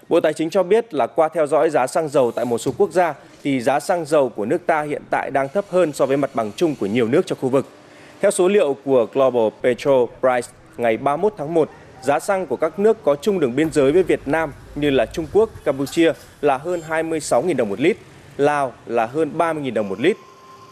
Bộ 0.09 0.19
Tài 0.19 0.33
chính 0.33 0.49
cho 0.49 0.63
biết 0.63 0.93
là 0.93 1.07
qua 1.07 1.29
theo 1.29 1.47
dõi 1.47 1.69
giá 1.69 1.87
xăng 1.87 2.09
dầu 2.09 2.31
tại 2.31 2.45
một 2.45 2.57
số 2.57 2.71
quốc 2.77 2.91
gia 2.91 3.13
thì 3.43 3.61
giá 3.61 3.79
xăng 3.79 4.05
dầu 4.05 4.29
của 4.29 4.45
nước 4.45 4.65
ta 4.65 4.81
hiện 4.81 5.01
tại 5.09 5.31
đang 5.31 5.49
thấp 5.49 5.65
hơn 5.69 5.93
so 5.93 6.05
với 6.05 6.17
mặt 6.17 6.29
bằng 6.33 6.51
chung 6.55 6.75
của 6.79 6.85
nhiều 6.85 7.07
nước 7.07 7.25
trong 7.25 7.37
khu 7.41 7.49
vực. 7.49 7.65
Theo 8.25 8.31
số 8.31 8.47
liệu 8.47 8.77
của 8.85 9.07
Global 9.13 9.47
Petrol 9.63 10.09
Price 10.19 10.47
ngày 10.77 10.97
31 10.97 11.33
tháng 11.37 11.53
1, 11.53 11.69
giá 12.01 12.19
xăng 12.19 12.47
của 12.47 12.55
các 12.55 12.79
nước 12.79 13.03
có 13.03 13.15
chung 13.15 13.39
đường 13.39 13.55
biên 13.55 13.71
giới 13.71 13.91
với 13.91 14.03
Việt 14.03 14.27
Nam 14.27 14.51
như 14.75 14.89
là 14.89 15.05
Trung 15.05 15.27
Quốc, 15.33 15.49
Campuchia 15.65 16.13
là 16.41 16.57
hơn 16.57 16.81
26.000 16.89 17.55
đồng 17.55 17.69
một 17.69 17.79
lít, 17.79 17.97
Lào 18.37 18.73
là 18.85 19.05
hơn 19.05 19.31
30.000 19.37 19.73
đồng 19.73 19.89
một 19.89 19.99
lít. 19.99 20.17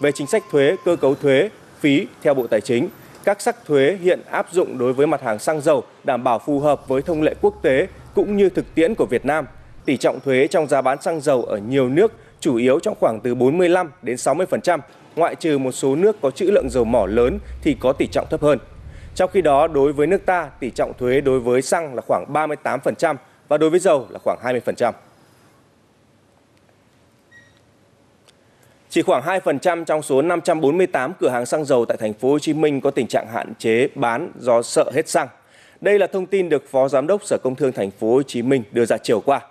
Về 0.01 0.11
chính 0.11 0.27
sách 0.27 0.43
thuế, 0.51 0.75
cơ 0.85 0.95
cấu 0.95 1.15
thuế, 1.15 1.49
phí 1.79 2.07
theo 2.21 2.33
Bộ 2.33 2.47
Tài 2.47 2.61
chính, 2.61 2.89
các 3.23 3.41
sắc 3.41 3.65
thuế 3.65 3.97
hiện 4.01 4.21
áp 4.31 4.47
dụng 4.51 4.77
đối 4.77 4.93
với 4.93 5.07
mặt 5.07 5.21
hàng 5.21 5.39
xăng 5.39 5.61
dầu 5.61 5.83
đảm 6.03 6.23
bảo 6.23 6.39
phù 6.39 6.59
hợp 6.59 6.87
với 6.87 7.01
thông 7.01 7.21
lệ 7.21 7.35
quốc 7.41 7.53
tế 7.61 7.87
cũng 8.15 8.37
như 8.37 8.49
thực 8.49 8.75
tiễn 8.75 8.95
của 8.95 9.05
Việt 9.05 9.25
Nam. 9.25 9.45
Tỷ 9.85 9.97
trọng 9.97 10.19
thuế 10.19 10.47
trong 10.47 10.67
giá 10.67 10.81
bán 10.81 11.01
xăng 11.01 11.21
dầu 11.21 11.43
ở 11.43 11.57
nhiều 11.57 11.89
nước 11.89 12.11
chủ 12.39 12.55
yếu 12.55 12.79
trong 12.79 12.95
khoảng 12.99 13.19
từ 13.19 13.35
45 13.35 13.91
đến 14.01 14.15
60%, 14.15 14.79
ngoại 15.15 15.35
trừ 15.35 15.57
một 15.57 15.71
số 15.71 15.95
nước 15.95 16.21
có 16.21 16.31
trữ 16.31 16.45
lượng 16.45 16.69
dầu 16.69 16.83
mỏ 16.83 17.05
lớn 17.05 17.39
thì 17.61 17.77
có 17.79 17.93
tỷ 17.93 18.07
trọng 18.07 18.27
thấp 18.29 18.41
hơn. 18.41 18.59
Trong 19.15 19.29
khi 19.33 19.41
đó, 19.41 19.67
đối 19.67 19.93
với 19.93 20.07
nước 20.07 20.25
ta, 20.25 20.49
tỷ 20.59 20.69
trọng 20.69 20.93
thuế 20.97 21.21
đối 21.21 21.39
với 21.39 21.61
xăng 21.61 21.95
là 21.95 22.01
khoảng 22.07 22.25
38% 22.33 23.15
và 23.47 23.57
đối 23.57 23.69
với 23.69 23.79
dầu 23.79 24.07
là 24.09 24.19
khoảng 24.23 24.39
20%. 24.43 24.93
Chỉ 28.89 29.01
khoảng 29.01 29.23
2% 29.23 29.85
trong 29.85 30.01
số 30.01 30.21
548 30.21 31.13
cửa 31.19 31.29
hàng 31.29 31.45
xăng 31.45 31.65
dầu 31.65 31.85
tại 31.85 31.97
thành 31.97 32.13
phố 32.13 32.31
Hồ 32.31 32.39
Chí 32.39 32.53
Minh 32.53 32.81
có 32.81 32.91
tình 32.91 33.07
trạng 33.07 33.27
hạn 33.33 33.53
chế 33.59 33.87
bán 33.95 34.31
do 34.39 34.61
sợ 34.61 34.91
hết 34.93 35.09
xăng. 35.09 35.27
Đây 35.81 35.99
là 35.99 36.07
thông 36.07 36.25
tin 36.25 36.49
được 36.49 36.63
Phó 36.71 36.87
Giám 36.87 37.07
đốc 37.07 37.23
Sở 37.23 37.37
Công 37.43 37.55
Thương 37.55 37.71
thành 37.71 37.91
phố 37.91 38.13
Hồ 38.13 38.23
Chí 38.23 38.41
Minh 38.41 38.63
đưa 38.71 38.85
ra 38.85 38.97
chiều 38.97 39.19
qua. 39.19 39.41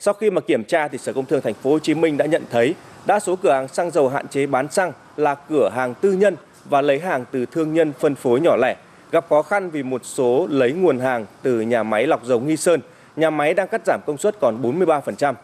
Sau 0.00 0.14
khi 0.14 0.30
mà 0.30 0.40
kiểm 0.40 0.64
tra 0.64 0.88
thì 0.88 0.98
Sở 0.98 1.12
Công 1.12 1.26
Thương 1.26 1.40
thành 1.40 1.54
phố 1.54 1.70
Hồ 1.70 1.78
Chí 1.78 1.94
Minh 1.94 2.16
đã 2.16 2.26
nhận 2.26 2.42
thấy 2.50 2.74
đa 3.06 3.20
số 3.20 3.36
cửa 3.36 3.52
hàng 3.52 3.68
xăng 3.68 3.90
dầu 3.90 4.08
hạn 4.08 4.28
chế 4.28 4.46
bán 4.46 4.70
xăng 4.70 4.92
là 5.16 5.34
cửa 5.34 5.70
hàng 5.74 5.94
tư 5.94 6.12
nhân 6.12 6.36
và 6.64 6.80
lấy 6.80 6.98
hàng 6.98 7.24
từ 7.30 7.46
thương 7.46 7.74
nhân 7.74 7.92
phân 8.00 8.14
phối 8.14 8.40
nhỏ 8.40 8.56
lẻ 8.56 8.76
gặp 9.12 9.26
khó 9.28 9.42
khăn 9.42 9.70
vì 9.70 9.82
một 9.82 10.00
số 10.04 10.46
lấy 10.50 10.72
nguồn 10.72 10.98
hàng 10.98 11.26
từ 11.42 11.60
nhà 11.60 11.82
máy 11.82 12.06
lọc 12.06 12.24
dầu 12.24 12.40
Nghi 12.40 12.56
Sơn, 12.56 12.80
nhà 13.16 13.30
máy 13.30 13.54
đang 13.54 13.68
cắt 13.68 13.80
giảm 13.86 14.00
công 14.06 14.18
suất 14.18 14.40
còn 14.40 14.62
43%. 14.62 15.34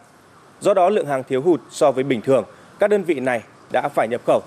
Do 0.61 0.73
đó 0.73 0.89
lượng 0.89 1.07
hàng 1.07 1.23
thiếu 1.23 1.41
hụt 1.41 1.61
so 1.69 1.91
với 1.91 2.03
bình 2.03 2.21
thường, 2.21 2.43
các 2.79 2.89
đơn 2.89 3.03
vị 3.03 3.19
này 3.19 3.41
đã 3.71 3.89
phải 3.89 4.07
nhập 4.07 4.21
khẩu. 4.27 4.41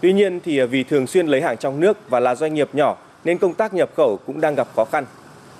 Tuy 0.00 0.12
nhiên 0.12 0.40
thì 0.44 0.58
à, 0.58 0.66
vì 0.66 0.84
thường 0.84 1.06
xuyên 1.06 1.26
lấy 1.26 1.40
hàng 1.40 1.56
trong 1.56 1.80
nước 1.80 2.10
và 2.10 2.20
là 2.20 2.34
doanh 2.34 2.54
nghiệp 2.54 2.68
nhỏ 2.72 2.96
nên 3.24 3.38
công 3.38 3.54
tác 3.54 3.74
nhập 3.74 3.90
khẩu 3.96 4.18
cũng 4.26 4.40
đang 4.40 4.54
gặp 4.54 4.68
khó 4.76 4.84
khăn. 4.84 5.04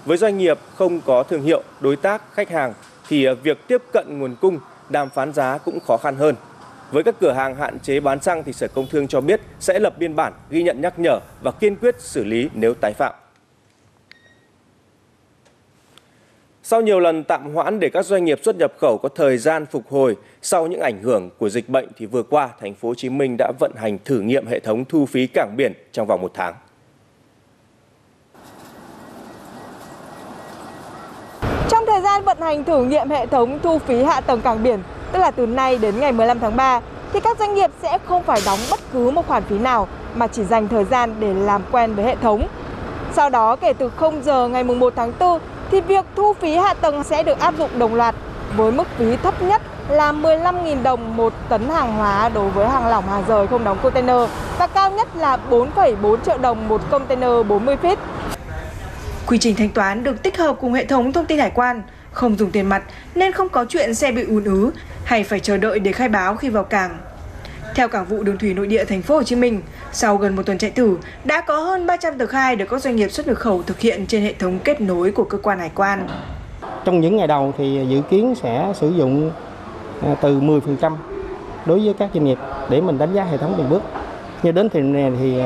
Với 0.04 0.16
doanh 0.16 0.38
nghiệp 0.38 0.58
không 0.74 1.00
có 1.00 1.22
thương 1.22 1.42
hiệu, 1.42 1.62
đối 1.80 1.96
tác, 1.96 2.22
khách 2.32 2.50
hàng 2.50 2.74
thì 3.08 3.24
à, 3.24 3.34
việc 3.34 3.58
tiếp 3.68 3.82
cận 3.92 4.18
nguồn 4.18 4.36
cung, 4.40 4.58
đàm 4.88 5.10
phán 5.10 5.32
giá 5.32 5.58
cũng 5.58 5.80
khó 5.80 5.96
khăn 5.96 6.16
hơn. 6.16 6.34
Với 6.90 7.02
các 7.02 7.14
cửa 7.20 7.32
hàng 7.32 7.54
hạn 7.54 7.78
chế 7.80 8.00
bán 8.00 8.20
xăng 8.20 8.44
thì 8.44 8.52
Sở 8.52 8.68
Công 8.68 8.86
Thương 8.90 9.08
cho 9.08 9.20
biết 9.20 9.40
sẽ 9.60 9.78
lập 9.78 9.98
biên 9.98 10.16
bản, 10.16 10.32
ghi 10.50 10.62
nhận 10.62 10.80
nhắc 10.80 10.98
nhở 10.98 11.20
và 11.42 11.50
kiên 11.50 11.76
quyết 11.76 12.00
xử 12.00 12.24
lý 12.24 12.48
nếu 12.54 12.74
tái 12.74 12.92
phạm. 12.92 13.14
Sau 16.62 16.80
nhiều 16.80 17.00
lần 17.00 17.24
tạm 17.24 17.54
hoãn 17.54 17.80
để 17.80 17.90
các 17.90 18.06
doanh 18.06 18.24
nghiệp 18.24 18.38
xuất 18.42 18.56
nhập 18.56 18.72
khẩu 18.78 18.98
có 19.02 19.08
thời 19.08 19.38
gian 19.38 19.66
phục 19.66 19.88
hồi 19.90 20.16
sau 20.42 20.66
những 20.66 20.80
ảnh 20.80 21.02
hưởng 21.02 21.30
của 21.38 21.48
dịch 21.48 21.68
bệnh 21.68 21.88
thì 21.96 22.06
vừa 22.06 22.22
qua 22.22 22.48
thành 22.60 22.74
phố 22.74 22.88
Hồ 22.88 22.94
Chí 22.94 23.08
Minh 23.08 23.36
đã 23.38 23.52
vận 23.60 23.72
hành 23.76 23.98
thử 24.04 24.20
nghiệm 24.20 24.46
hệ 24.46 24.60
thống 24.60 24.84
thu 24.84 25.06
phí 25.06 25.26
cảng 25.26 25.54
biển 25.56 25.72
trong 25.92 26.06
vòng 26.06 26.20
một 26.20 26.30
tháng. 26.34 26.54
An 32.14 32.24
vận 32.24 32.40
hành 32.40 32.64
thử 32.64 32.84
nghiệm 32.84 33.10
hệ 33.10 33.26
thống 33.26 33.58
thu 33.62 33.78
phí 33.78 34.02
hạ 34.02 34.20
tầng 34.20 34.40
cảng 34.40 34.62
biển, 34.62 34.82
tức 35.12 35.18
là 35.18 35.30
từ 35.30 35.46
nay 35.46 35.78
đến 35.78 36.00
ngày 36.00 36.12
15 36.12 36.40
tháng 36.40 36.56
3, 36.56 36.80
thì 37.12 37.20
các 37.20 37.38
doanh 37.38 37.54
nghiệp 37.54 37.70
sẽ 37.82 37.98
không 38.04 38.22
phải 38.22 38.40
đóng 38.46 38.58
bất 38.70 38.80
cứ 38.92 39.10
một 39.10 39.28
khoản 39.28 39.42
phí 39.42 39.58
nào 39.58 39.88
mà 40.14 40.26
chỉ 40.26 40.44
dành 40.44 40.68
thời 40.68 40.84
gian 40.84 41.14
để 41.20 41.34
làm 41.34 41.62
quen 41.72 41.94
với 41.94 42.04
hệ 42.04 42.16
thống. 42.16 42.48
Sau 43.12 43.30
đó 43.30 43.56
kể 43.56 43.72
từ 43.72 43.90
0 43.96 44.22
giờ 44.24 44.48
ngày 44.48 44.64
1 44.64 44.92
tháng 44.96 45.12
4 45.18 45.40
thì 45.70 45.80
việc 45.80 46.04
thu 46.16 46.32
phí 46.32 46.56
hạ 46.56 46.74
tầng 46.74 47.04
sẽ 47.04 47.22
được 47.22 47.38
áp 47.38 47.54
dụng 47.58 47.78
đồng 47.78 47.94
loạt 47.94 48.14
với 48.56 48.72
mức 48.72 48.86
phí 48.98 49.16
thấp 49.16 49.42
nhất 49.42 49.62
là 49.88 50.12
15.000 50.12 50.82
đồng 50.82 51.16
một 51.16 51.32
tấn 51.48 51.68
hàng 51.68 51.92
hóa 51.96 52.28
đối 52.28 52.50
với 52.50 52.68
hàng 52.68 52.86
lỏng 52.86 53.08
hàng 53.08 53.24
rời 53.28 53.46
không 53.46 53.64
đóng 53.64 53.78
container 53.82 54.30
và 54.58 54.66
cao 54.66 54.90
nhất 54.90 55.08
là 55.16 55.38
4,4 55.50 56.16
triệu 56.26 56.38
đồng 56.38 56.68
một 56.68 56.80
container 56.90 57.46
40 57.48 57.76
feet. 57.82 57.96
Quy 59.26 59.38
trình 59.38 59.56
thanh 59.56 59.70
toán 59.70 60.04
được 60.04 60.22
tích 60.22 60.38
hợp 60.38 60.56
cùng 60.60 60.72
hệ 60.72 60.84
thống 60.84 61.12
thông 61.12 61.26
tin 61.26 61.38
hải 61.38 61.50
quan, 61.50 61.82
không 62.14 62.38
dùng 62.38 62.50
tiền 62.50 62.66
mặt 62.66 62.82
nên 63.14 63.32
không 63.32 63.48
có 63.48 63.64
chuyện 63.68 63.94
xe 63.94 64.12
bị 64.12 64.24
ùn 64.24 64.44
ứ 64.44 64.70
hay 65.04 65.24
phải 65.24 65.40
chờ 65.40 65.56
đợi 65.56 65.78
để 65.78 65.92
khai 65.92 66.08
báo 66.08 66.36
khi 66.36 66.48
vào 66.48 66.64
cảng. 66.64 66.98
Theo 67.74 67.88
Cảng 67.88 68.04
vụ 68.04 68.22
Đường 68.22 68.38
thủy 68.38 68.54
Nội 68.54 68.66
địa 68.66 68.84
Thành 68.84 69.02
phố 69.02 69.14
Hồ 69.14 69.22
Chí 69.22 69.36
Minh, 69.36 69.62
sau 69.92 70.16
gần 70.16 70.36
một 70.36 70.42
tuần 70.46 70.58
chạy 70.58 70.70
thử, 70.70 70.96
đã 71.24 71.40
có 71.40 71.60
hơn 71.60 71.86
300 71.86 72.18
tờ 72.18 72.26
khai 72.26 72.56
được 72.56 72.66
các 72.70 72.82
doanh 72.82 72.96
nghiệp 72.96 73.08
xuất 73.08 73.26
nhập 73.26 73.36
khẩu 73.36 73.62
thực 73.62 73.80
hiện 73.80 74.06
trên 74.06 74.22
hệ 74.22 74.32
thống 74.32 74.58
kết 74.64 74.80
nối 74.80 75.10
của 75.10 75.24
cơ 75.24 75.38
quan 75.38 75.58
hải 75.58 75.70
quan. 75.74 76.08
Trong 76.84 77.00
những 77.00 77.16
ngày 77.16 77.26
đầu 77.26 77.54
thì 77.58 77.86
dự 77.88 78.00
kiến 78.10 78.34
sẽ 78.42 78.72
sử 78.74 78.90
dụng 78.90 79.30
à, 80.02 80.14
từ 80.20 80.40
10% 80.40 80.96
đối 81.66 81.80
với 81.80 81.94
các 81.98 82.10
doanh 82.14 82.24
nghiệp 82.24 82.38
để 82.70 82.80
mình 82.80 82.98
đánh 82.98 83.14
giá 83.14 83.24
hệ 83.24 83.36
thống 83.36 83.54
từng 83.58 83.70
bước. 83.70 83.82
như 84.42 84.52
đến 84.52 84.68
thời 84.68 84.82
này 84.82 85.12
thì 85.18 85.40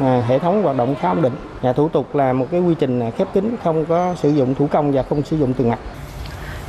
à, 0.00 0.22
hệ 0.28 0.38
thống 0.38 0.62
hoạt 0.62 0.76
động 0.76 0.94
khá 1.00 1.08
ổn 1.08 1.22
định. 1.22 1.34
Nhà 1.62 1.72
thủ 1.72 1.88
tục 1.88 2.14
là 2.14 2.32
một 2.32 2.46
cái 2.50 2.60
quy 2.60 2.74
trình 2.74 3.00
à, 3.00 3.10
khép 3.18 3.28
kín, 3.34 3.56
không 3.64 3.84
có 3.84 4.14
sử 4.22 4.30
dụng 4.30 4.54
thủ 4.54 4.66
công 4.66 4.92
và 4.92 5.02
không 5.02 5.22
sử 5.22 5.36
dụng 5.36 5.54
tiền 5.54 5.70
mặt. 5.70 5.78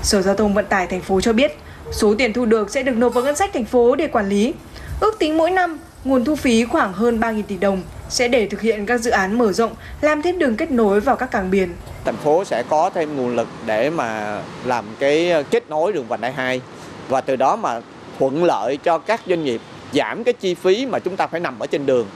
Sở 0.03 0.21
Giao 0.21 0.35
thông 0.35 0.53
Vận 0.53 0.65
tải 0.65 0.87
thành 0.87 1.01
phố 1.01 1.21
cho 1.21 1.33
biết, 1.33 1.57
Số 1.91 2.15
tiền 2.17 2.33
thu 2.33 2.45
được 2.45 2.69
sẽ 2.69 2.83
được 2.83 2.95
nộp 2.97 3.13
vào 3.13 3.23
ngân 3.23 3.35
sách 3.35 3.49
thành 3.53 3.65
phố 3.65 3.95
để 3.95 4.07
quản 4.07 4.29
lý. 4.29 4.53
Ước 4.99 5.19
tính 5.19 5.37
mỗi 5.37 5.51
năm, 5.51 5.79
nguồn 6.03 6.25
thu 6.25 6.35
phí 6.35 6.65
khoảng 6.65 6.93
hơn 6.93 7.19
3.000 7.19 7.43
tỷ 7.47 7.57
đồng 7.57 7.81
sẽ 8.09 8.27
để 8.27 8.47
thực 8.47 8.61
hiện 8.61 8.85
các 8.85 8.97
dự 8.97 9.11
án 9.11 9.37
mở 9.37 9.51
rộng, 9.51 9.75
làm 10.01 10.21
thêm 10.21 10.39
đường 10.39 10.55
kết 10.55 10.71
nối 10.71 10.99
vào 10.99 11.15
các 11.15 11.31
cảng 11.31 11.51
biển. 11.51 11.69
Thành 12.05 12.15
phố 12.15 12.45
sẽ 12.45 12.63
có 12.69 12.89
thêm 12.89 13.15
nguồn 13.15 13.35
lực 13.35 13.47
để 13.65 13.89
mà 13.89 14.39
làm 14.65 14.85
cái 14.99 15.31
ờ, 15.31 15.43
kết 15.43 15.69
nối 15.69 15.93
đường 15.93 16.07
vành 16.07 16.21
đai 16.21 16.31
2 16.31 16.61
và 17.09 17.21
từ 17.21 17.35
đó 17.35 17.55
mà 17.55 17.81
thuận 18.19 18.43
lợi 18.43 18.77
cho 18.77 18.97
các 18.97 19.21
doanh 19.27 19.43
nghiệp 19.43 19.61
giảm 19.93 20.23
cái 20.23 20.33
chi 20.33 20.53
phí 20.53 20.85
mà 20.85 20.99
chúng 20.99 21.15
ta 21.15 21.27
phải 21.27 21.39
nằm 21.39 21.59
ở 21.59 21.67
trên 21.67 21.85
đường, 21.85 22.07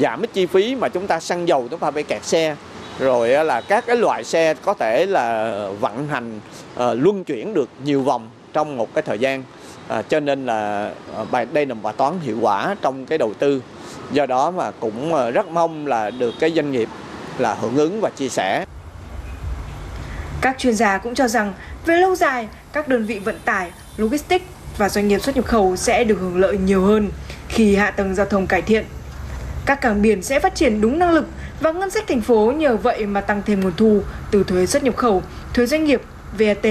giảm 0.00 0.20
cái 0.20 0.28
chi 0.32 0.46
phí 0.46 0.74
mà 0.74 0.88
chúng 0.88 1.06
ta 1.06 1.20
xăng 1.20 1.48
dầu 1.48 1.68
chúng 1.70 1.80
ta 1.80 1.90
phải 1.90 2.02
kẹt 2.02 2.24
xe, 2.24 2.56
rồi 2.98 3.28
là 3.28 3.60
các 3.60 3.86
cái 3.86 3.96
loại 3.96 4.24
xe 4.24 4.54
có 4.54 4.74
thể 4.74 5.06
là 5.06 5.52
vận 5.80 6.08
hành 6.08 6.40
uh, 6.74 6.82
luân 7.02 7.24
chuyển 7.24 7.54
được 7.54 7.68
nhiều 7.84 8.02
vòng 8.02 8.30
trong 8.52 8.76
một 8.76 8.94
cái 8.94 9.02
thời 9.02 9.18
gian. 9.18 9.42
À, 9.88 10.02
cho 10.02 10.20
nên 10.20 10.46
là 10.46 10.90
ờ, 11.14 11.24
bài 11.30 11.46
đây 11.52 11.66
là 11.66 11.74
một 11.74 11.80
bài 11.82 11.94
toán 11.96 12.20
hiệu 12.20 12.38
quả 12.40 12.76
trong 12.82 13.06
cái 13.06 13.18
đầu 13.18 13.34
tư. 13.34 13.62
Do 14.12 14.26
đó 14.26 14.50
mà 14.50 14.70
cũng 14.70 15.14
ờ, 15.14 15.30
rất 15.30 15.48
mong 15.48 15.86
là 15.86 16.10
được 16.10 16.34
cái 16.40 16.52
doanh 16.56 16.72
nghiệp 16.72 16.88
là 17.38 17.54
hưởng 17.54 17.76
ứng 17.76 18.00
và 18.00 18.10
chia 18.10 18.28
sẻ. 18.28 18.64
Các 20.40 20.58
chuyên 20.58 20.74
gia 20.74 20.98
cũng 20.98 21.14
cho 21.14 21.28
rằng 21.28 21.52
về 21.86 21.96
lâu 21.96 22.14
dài, 22.14 22.48
các 22.72 22.88
đơn 22.88 23.06
vị 23.06 23.18
vận 23.18 23.38
tải, 23.44 23.70
logistics 23.96 24.44
và 24.78 24.88
doanh 24.88 25.08
nghiệp 25.08 25.18
xuất 25.18 25.36
nhập 25.36 25.44
khẩu 25.44 25.76
sẽ 25.76 26.04
được 26.04 26.18
hưởng 26.20 26.36
lợi 26.36 26.58
nhiều 26.58 26.84
hơn 26.84 27.10
khi 27.48 27.76
hạ 27.76 27.90
tầng 27.90 28.14
giao 28.14 28.26
thông 28.26 28.46
cải 28.46 28.62
thiện. 28.62 28.84
Các 29.66 29.80
cảng 29.80 30.02
biển 30.02 30.22
sẽ 30.22 30.40
phát 30.40 30.54
triển 30.54 30.80
đúng 30.80 30.98
năng 30.98 31.12
lực 31.12 31.26
và 31.60 31.72
ngân 31.72 31.90
sách 31.90 32.04
thành 32.08 32.20
phố 32.20 32.52
nhờ 32.56 32.76
vậy 32.76 33.06
mà 33.06 33.20
tăng 33.20 33.42
thêm 33.46 33.60
nguồn 33.60 33.72
thu 33.76 34.02
từ 34.30 34.44
thuế 34.44 34.66
xuất 34.66 34.82
nhập 34.82 34.96
khẩu, 34.96 35.22
thuế 35.54 35.66
doanh 35.66 35.84
nghiệp, 35.84 36.02
VAT. 36.38 36.66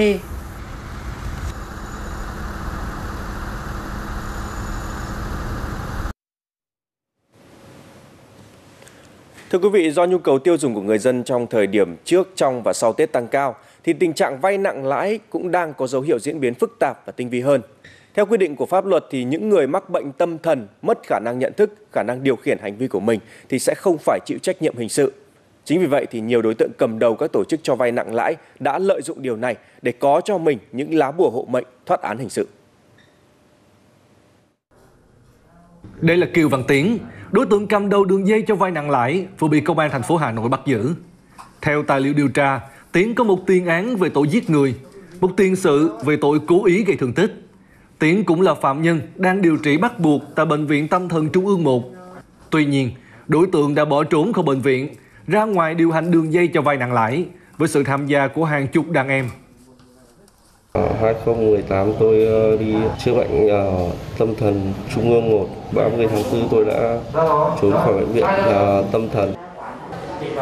Thưa 9.50 9.58
quý 9.58 9.68
vị, 9.68 9.90
do 9.90 10.04
nhu 10.04 10.18
cầu 10.18 10.38
tiêu 10.38 10.58
dùng 10.58 10.74
của 10.74 10.80
người 10.80 10.98
dân 10.98 11.24
trong 11.24 11.46
thời 11.46 11.66
điểm 11.66 11.96
trước, 12.04 12.28
trong 12.36 12.62
và 12.62 12.72
sau 12.72 12.92
Tết 12.92 13.12
tăng 13.12 13.28
cao, 13.28 13.56
thì 13.84 13.92
tình 13.92 14.12
trạng 14.12 14.40
vay 14.40 14.58
nặng 14.58 14.86
lãi 14.86 15.18
cũng 15.30 15.50
đang 15.50 15.74
có 15.74 15.86
dấu 15.86 16.02
hiệu 16.02 16.18
diễn 16.18 16.40
biến 16.40 16.54
phức 16.54 16.76
tạp 16.78 17.06
và 17.06 17.12
tinh 17.12 17.30
vi 17.30 17.40
hơn. 17.40 17.60
Theo 18.16 18.26
quy 18.26 18.36
định 18.36 18.56
của 18.56 18.66
pháp 18.66 18.86
luật 18.86 19.04
thì 19.10 19.24
những 19.24 19.48
người 19.48 19.66
mắc 19.66 19.90
bệnh 19.90 20.12
tâm 20.12 20.38
thần, 20.38 20.66
mất 20.82 20.98
khả 21.06 21.18
năng 21.24 21.38
nhận 21.38 21.52
thức, 21.56 21.74
khả 21.92 22.02
năng 22.02 22.22
điều 22.22 22.36
khiển 22.36 22.58
hành 22.58 22.76
vi 22.76 22.88
của 22.88 23.00
mình 23.00 23.20
thì 23.48 23.58
sẽ 23.58 23.74
không 23.74 23.96
phải 23.98 24.18
chịu 24.26 24.38
trách 24.38 24.62
nhiệm 24.62 24.76
hình 24.76 24.88
sự. 24.88 25.12
Chính 25.64 25.80
vì 25.80 25.86
vậy 25.86 26.06
thì 26.10 26.20
nhiều 26.20 26.42
đối 26.42 26.54
tượng 26.54 26.70
cầm 26.78 26.98
đầu 26.98 27.14
các 27.14 27.32
tổ 27.32 27.44
chức 27.44 27.60
cho 27.62 27.74
vay 27.74 27.92
nặng 27.92 28.14
lãi 28.14 28.36
đã 28.60 28.78
lợi 28.78 29.02
dụng 29.02 29.22
điều 29.22 29.36
này 29.36 29.56
để 29.82 29.92
có 29.92 30.20
cho 30.24 30.38
mình 30.38 30.58
những 30.72 30.94
lá 30.94 31.12
bùa 31.12 31.30
hộ 31.30 31.46
mệnh 31.50 31.64
thoát 31.86 32.02
án 32.02 32.18
hình 32.18 32.28
sự. 32.28 32.48
Đây 36.00 36.16
là 36.16 36.26
Kiều 36.34 36.48
Văn 36.48 36.64
Tiến, 36.68 36.98
đối 37.32 37.46
tượng 37.46 37.66
cầm 37.66 37.88
đầu 37.88 38.04
đường 38.04 38.28
dây 38.28 38.42
cho 38.42 38.54
vay 38.54 38.70
nặng 38.70 38.90
lãi 38.90 39.26
vừa 39.38 39.48
bị 39.48 39.60
công 39.60 39.78
an 39.78 39.90
thành 39.90 40.02
phố 40.02 40.16
Hà 40.16 40.32
Nội 40.32 40.48
bắt 40.48 40.60
giữ. 40.66 40.94
Theo 41.62 41.82
tài 41.82 42.00
liệu 42.00 42.14
điều 42.14 42.28
tra, 42.28 42.60
Tiến 42.92 43.14
có 43.14 43.24
một 43.24 43.38
tiền 43.46 43.66
án 43.66 43.96
về 43.96 44.08
tội 44.08 44.28
giết 44.28 44.50
người, 44.50 44.74
một 45.20 45.30
tiền 45.36 45.56
sự 45.56 45.90
về 46.04 46.16
tội 46.20 46.40
cố 46.46 46.64
ý 46.64 46.84
gây 46.84 46.96
thương 46.96 47.12
tích. 47.12 47.45
Tiến 47.98 48.24
cũng 48.24 48.40
là 48.40 48.54
phạm 48.54 48.82
nhân 48.82 49.00
đang 49.16 49.42
điều 49.42 49.56
trị 49.56 49.76
bắt 49.76 50.00
buộc 50.00 50.22
tại 50.34 50.46
Bệnh 50.46 50.66
viện 50.66 50.88
Tâm 50.88 51.08
thần 51.08 51.28
Trung 51.28 51.46
ương 51.46 51.64
1. 51.64 51.82
Tuy 52.50 52.64
nhiên, 52.64 52.90
đối 53.28 53.46
tượng 53.46 53.74
đã 53.74 53.84
bỏ 53.84 54.04
trốn 54.04 54.32
khỏi 54.32 54.44
bệnh 54.44 54.60
viện, 54.60 54.88
ra 55.26 55.44
ngoài 55.44 55.74
điều 55.74 55.90
hành 55.90 56.10
đường 56.10 56.32
dây 56.32 56.48
cho 56.54 56.62
vay 56.62 56.76
nặng 56.76 56.92
lãi 56.92 57.24
với 57.58 57.68
sự 57.68 57.84
tham 57.84 58.06
gia 58.06 58.28
của 58.28 58.44
hàng 58.44 58.68
chục 58.68 58.90
đàn 58.90 59.08
em. 59.08 59.28
2018 60.74 61.92
tôi 61.98 62.26
ờ, 62.26 62.56
đi 62.56 62.74
chữa 63.04 63.14
bệnh 63.14 63.48
tâm 64.18 64.34
thần 64.34 64.72
Trung 64.94 65.12
ương 65.12 65.30
1. 65.30 65.48
30 65.72 66.08
tháng 66.10 66.22
4 66.32 66.48
tôi 66.50 66.64
đã 66.64 66.98
trốn 67.62 67.72
khỏi 67.72 67.92
bệnh 67.92 68.12
viện 68.12 68.24
tâm 68.92 69.08
thần. 69.12 69.34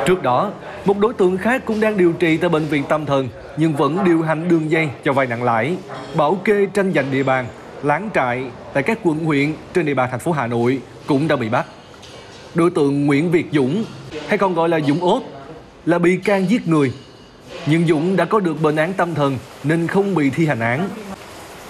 Trước 0.07 0.23
đó, 0.23 0.53
một 0.85 0.99
đối 0.99 1.15
tượng 1.15 1.37
khác 1.37 1.63
cũng 1.67 1.81
đang 1.81 1.97
điều 1.97 2.13
trị 2.13 2.37
tại 2.37 2.51
bệnh 2.51 2.65
viện 2.65 2.83
tâm 2.89 3.07
thần 3.07 3.29
nhưng 3.57 3.75
vẫn 3.75 4.05
điều 4.05 4.23
hành 4.23 4.49
đường 4.49 4.71
dây 4.71 4.89
cho 5.05 5.13
vay 5.13 5.27
nặng 5.27 5.43
lãi, 5.43 5.77
bảo 6.15 6.35
kê 6.35 6.67
tranh 6.75 6.93
giành 6.93 7.11
địa 7.11 7.23
bàn, 7.23 7.47
láng 7.83 8.11
trại 8.15 8.45
tại 8.73 8.83
các 8.83 8.99
quận 9.03 9.25
huyện 9.25 9.55
trên 9.75 9.87
địa 9.87 9.95
bàn 9.95 10.09
thành 10.11 10.21
phố 10.21 10.33
Hà 10.33 10.47
Nội 10.47 10.81
cũng 11.07 11.29
đã 11.29 11.37
bị 11.37 11.49
bắt. 11.49 11.67
Đối 12.55 12.71
tượng 12.71 13.07
Nguyễn 13.07 13.31
Việt 13.31 13.47
Dũng, 13.53 13.85
hay 14.29 14.39
còn 14.39 14.55
gọi 14.55 14.69
là 14.69 14.81
Dũng 14.81 15.01
ốt, 15.01 15.23
là 15.87 15.99
bị 15.99 16.17
can 16.17 16.51
giết 16.51 16.69
người. 16.69 16.93
Nhưng 17.67 17.87
Dũng 17.87 18.17
đã 18.17 18.25
có 18.25 18.41
được 18.41 18.63
bệnh 18.63 18.77
án 18.77 18.93
tâm 18.93 19.15
thần 19.15 19.39
nên 19.65 19.87
không 19.87 20.15
bị 20.15 20.31
thi 20.31 20.47
hành 20.47 20.61
án. 20.61 20.89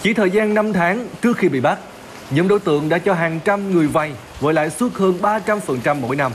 Chỉ 0.03 0.15
thời 0.15 0.31
gian 0.31 0.55
5 0.55 0.73
tháng 0.73 1.09
trước 1.23 1.37
khi 1.37 1.49
bị 1.49 1.61
bắt, 1.61 1.79
nhóm 2.31 2.49
đối 2.49 2.61
tượng 2.61 2.89
đã 2.89 2.99
cho 2.99 3.15
hàng 3.15 3.41
trăm 3.45 3.73
người 3.73 3.87
vay 3.87 4.13
với 4.41 4.55
lãi 4.55 4.71
suất 4.71 4.93
hơn 4.93 5.19
300% 5.23 5.97
mỗi 6.01 6.17
năm 6.17 6.33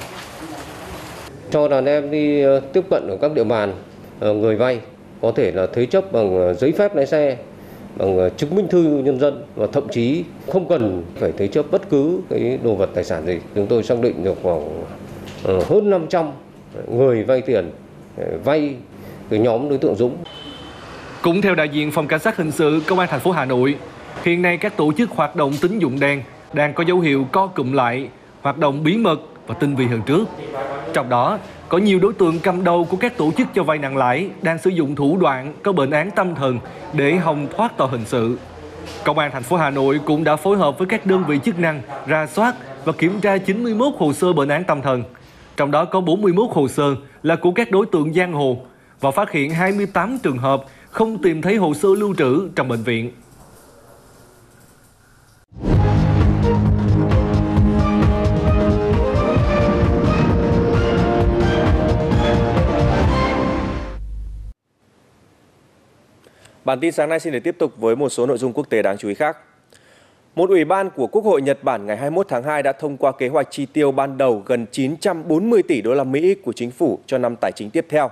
cho 1.51 1.67
đàn 1.67 1.85
em 1.85 2.11
đi 2.11 2.41
ờ, 2.41 2.59
tiếp 2.59 2.83
cận 2.89 3.07
ở 3.07 3.17
các 3.21 3.33
địa 3.33 3.43
bàn 3.43 3.73
ờ, 4.19 4.33
người 4.33 4.55
vay 4.55 4.79
có 5.21 5.31
thể 5.31 5.51
là 5.51 5.67
thế 5.73 5.85
chấp 5.85 6.11
bằng 6.11 6.37
ờ, 6.37 6.53
giấy 6.53 6.71
phép 6.71 6.95
lái 6.95 7.05
xe 7.05 7.37
bằng 7.95 8.17
ờ, 8.17 8.29
chứng 8.29 8.55
minh 8.55 8.67
thư 8.67 8.81
nhân 8.81 9.19
dân 9.19 9.43
và 9.55 9.67
thậm 9.73 9.87
chí 9.91 10.23
không 10.47 10.67
cần 10.67 11.03
phải 11.15 11.31
thế 11.37 11.47
chấp 11.47 11.65
bất 11.71 11.89
cứ 11.89 12.19
cái 12.29 12.59
đồ 12.63 12.75
vật 12.75 12.89
tài 12.93 13.03
sản 13.03 13.25
gì. 13.25 13.39
Chúng 13.55 13.67
tôi 13.67 13.83
xác 13.83 13.99
định 14.01 14.23
được 14.23 14.37
khoảng 14.43 14.83
ờ, 15.43 15.59
hơn 15.69 15.89
500 15.89 16.31
người 16.91 17.23
vay 17.23 17.41
tiền 17.41 17.71
vay 18.43 18.75
cái 19.29 19.39
nhóm 19.39 19.69
đối 19.69 19.77
tượng 19.77 19.95
Dũng. 19.95 20.17
Cũng 21.21 21.41
theo 21.41 21.55
đại 21.55 21.69
diện 21.69 21.91
phòng 21.91 22.07
cảnh 22.07 22.19
sát 22.19 22.37
hình 22.37 22.51
sự 22.51 22.81
công 22.87 22.99
an 22.99 23.07
thành 23.11 23.19
phố 23.19 23.31
Hà 23.31 23.45
Nội 23.45 23.75
hiện 24.23 24.41
nay 24.41 24.57
các 24.57 24.77
tổ 24.77 24.91
chức 24.97 25.09
hoạt 25.09 25.35
động 25.35 25.53
tín 25.61 25.79
dụng 25.79 25.99
đen 25.99 26.23
đang 26.53 26.73
có 26.73 26.83
dấu 26.83 26.99
hiệu 26.99 27.25
co 27.31 27.47
cụm 27.47 27.71
lại 27.71 28.09
hoạt 28.41 28.57
động 28.57 28.83
bí 28.83 28.97
mật 28.97 29.21
và 29.47 29.55
tinh 29.55 29.75
vi 29.75 29.85
hơn 29.85 30.01
trước. 30.05 30.25
Trong 30.93 31.09
đó, 31.09 31.39
có 31.69 31.77
nhiều 31.77 31.99
đối 31.99 32.13
tượng 32.13 32.39
cầm 32.39 32.63
đầu 32.63 32.85
của 32.85 32.97
các 32.97 33.17
tổ 33.17 33.31
chức 33.37 33.47
cho 33.53 33.63
vay 33.63 33.77
nặng 33.77 33.97
lãi 33.97 34.29
đang 34.41 34.57
sử 34.57 34.69
dụng 34.69 34.95
thủ 34.95 35.17
đoạn 35.17 35.53
có 35.63 35.71
bệnh 35.71 35.91
án 35.91 36.11
tâm 36.11 36.35
thần 36.35 36.59
để 36.93 37.15
hòng 37.15 37.47
thoát 37.57 37.77
tội 37.77 37.87
hình 37.89 38.05
sự. 38.05 38.37
Công 39.03 39.19
an 39.19 39.31
thành 39.31 39.43
phố 39.43 39.57
Hà 39.57 39.69
Nội 39.69 39.99
cũng 40.05 40.23
đã 40.23 40.35
phối 40.35 40.57
hợp 40.57 40.77
với 40.77 40.87
các 40.87 41.05
đơn 41.05 41.23
vị 41.27 41.39
chức 41.45 41.59
năng 41.59 41.81
ra 42.07 42.27
soát 42.27 42.55
và 42.85 42.93
kiểm 42.93 43.21
tra 43.21 43.37
91 43.37 43.93
hồ 43.97 44.13
sơ 44.13 44.33
bệnh 44.33 44.49
án 44.49 44.63
tâm 44.63 44.81
thần. 44.81 45.03
Trong 45.57 45.71
đó 45.71 45.85
có 45.85 46.01
41 46.01 46.49
hồ 46.51 46.67
sơ 46.67 46.95
là 47.23 47.35
của 47.35 47.51
các 47.51 47.71
đối 47.71 47.85
tượng 47.85 48.13
giang 48.13 48.33
hồ 48.33 48.57
và 48.99 49.11
phát 49.11 49.31
hiện 49.31 49.49
28 49.49 50.17
trường 50.23 50.37
hợp 50.37 50.63
không 50.91 51.21
tìm 51.21 51.41
thấy 51.41 51.55
hồ 51.55 51.73
sơ 51.73 51.89
lưu 51.97 52.15
trữ 52.17 52.49
trong 52.55 52.67
bệnh 52.67 52.83
viện. 52.83 53.11
Bản 66.69 66.79
tin 66.79 66.91
sáng 66.91 67.09
nay 67.09 67.19
xin 67.19 67.33
được 67.33 67.39
tiếp 67.43 67.55
tục 67.57 67.73
với 67.77 67.95
một 67.95 68.09
số 68.09 68.25
nội 68.25 68.37
dung 68.37 68.53
quốc 68.53 68.69
tế 68.69 68.81
đáng 68.81 68.97
chú 68.97 69.07
ý 69.07 69.13
khác. 69.13 69.37
Một 70.35 70.49
ủy 70.49 70.65
ban 70.65 70.89
của 70.89 71.07
Quốc 71.07 71.25
hội 71.25 71.41
Nhật 71.41 71.63
Bản 71.63 71.85
ngày 71.85 71.97
21 71.97 72.27
tháng 72.29 72.43
2 72.43 72.63
đã 72.63 72.71
thông 72.71 72.97
qua 72.97 73.11
kế 73.11 73.27
hoạch 73.27 73.47
chi 73.51 73.65
tiêu 73.65 73.91
ban 73.91 74.17
đầu 74.17 74.43
gần 74.45 74.65
940 74.71 75.63
tỷ 75.63 75.81
đô 75.81 75.93
la 75.93 76.03
Mỹ 76.03 76.35
của 76.35 76.53
chính 76.53 76.71
phủ 76.71 76.99
cho 77.05 77.17
năm 77.17 77.35
tài 77.35 77.51
chính 77.51 77.69
tiếp 77.69 77.85
theo. 77.89 78.09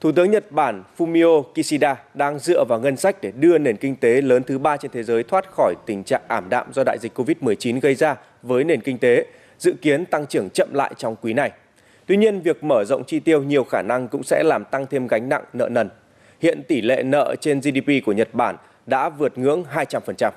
Thủ 0.00 0.12
tướng 0.12 0.30
Nhật 0.30 0.52
Bản 0.52 0.82
Fumio 0.98 1.42
Kishida 1.42 1.96
đang 2.14 2.38
dựa 2.38 2.64
vào 2.64 2.80
ngân 2.80 2.96
sách 2.96 3.16
để 3.22 3.32
đưa 3.36 3.58
nền 3.58 3.76
kinh 3.76 3.96
tế 3.96 4.20
lớn 4.22 4.42
thứ 4.42 4.58
ba 4.58 4.76
trên 4.76 4.90
thế 4.90 5.02
giới 5.02 5.22
thoát 5.22 5.44
khỏi 5.50 5.74
tình 5.86 6.04
trạng 6.04 6.22
ảm 6.28 6.48
đạm 6.48 6.66
do 6.72 6.82
đại 6.84 6.98
dịch 7.00 7.18
Covid-19 7.18 7.80
gây 7.80 7.94
ra 7.94 8.16
với 8.42 8.64
nền 8.64 8.80
kinh 8.80 8.98
tế, 8.98 9.26
dự 9.58 9.74
kiến 9.82 10.06
tăng 10.06 10.26
trưởng 10.26 10.50
chậm 10.50 10.74
lại 10.74 10.92
trong 10.96 11.16
quý 11.22 11.32
này. 11.32 11.50
Tuy 12.06 12.16
nhiên, 12.16 12.40
việc 12.40 12.64
mở 12.64 12.84
rộng 12.84 13.04
chi 13.04 13.20
tiêu 13.20 13.42
nhiều 13.42 13.64
khả 13.64 13.82
năng 13.82 14.08
cũng 14.08 14.22
sẽ 14.22 14.42
làm 14.42 14.64
tăng 14.64 14.86
thêm 14.86 15.06
gánh 15.06 15.28
nặng 15.28 15.44
nợ 15.52 15.68
nần 15.68 15.88
hiện 16.42 16.62
tỷ 16.62 16.80
lệ 16.80 17.02
nợ 17.02 17.34
trên 17.40 17.60
GDP 17.60 18.04
của 18.06 18.12
Nhật 18.12 18.34
Bản 18.34 18.56
đã 18.86 19.08
vượt 19.08 19.38
ngưỡng 19.38 19.64
200%. 19.74 20.30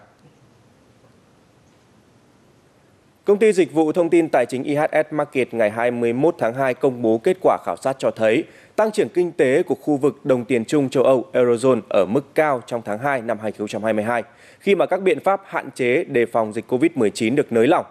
Công 3.25 3.37
ty 3.37 3.53
dịch 3.53 3.73
vụ 3.73 3.91
thông 3.91 4.09
tin 4.09 4.29
tài 4.29 4.45
chính 4.45 4.63
IHS 4.63 5.11
Market 5.11 5.53
ngày 5.53 5.69
21 5.69 6.35
tháng 6.39 6.53
2 6.53 6.73
công 6.73 7.01
bố 7.01 7.17
kết 7.17 7.37
quả 7.41 7.57
khảo 7.65 7.75
sát 7.81 7.95
cho 7.99 8.11
thấy 8.11 8.43
tăng 8.75 8.91
trưởng 8.91 9.09
kinh 9.09 9.31
tế 9.31 9.63
của 9.63 9.75
khu 9.75 9.97
vực 9.97 10.25
đồng 10.25 10.45
tiền 10.45 10.65
chung 10.65 10.89
châu 10.89 11.03
Âu 11.03 11.25
Eurozone 11.33 11.81
ở 11.89 12.05
mức 12.05 12.35
cao 12.35 12.61
trong 12.67 12.81
tháng 12.85 12.99
2 12.99 13.21
năm 13.21 13.37
2022, 13.41 14.23
khi 14.59 14.75
mà 14.75 14.85
các 14.85 15.01
biện 15.01 15.19
pháp 15.19 15.41
hạn 15.45 15.69
chế 15.71 16.03
đề 16.03 16.25
phòng 16.25 16.53
dịch 16.53 16.65
COVID-19 16.71 17.35
được 17.35 17.51
nới 17.51 17.67
lỏng. 17.67 17.85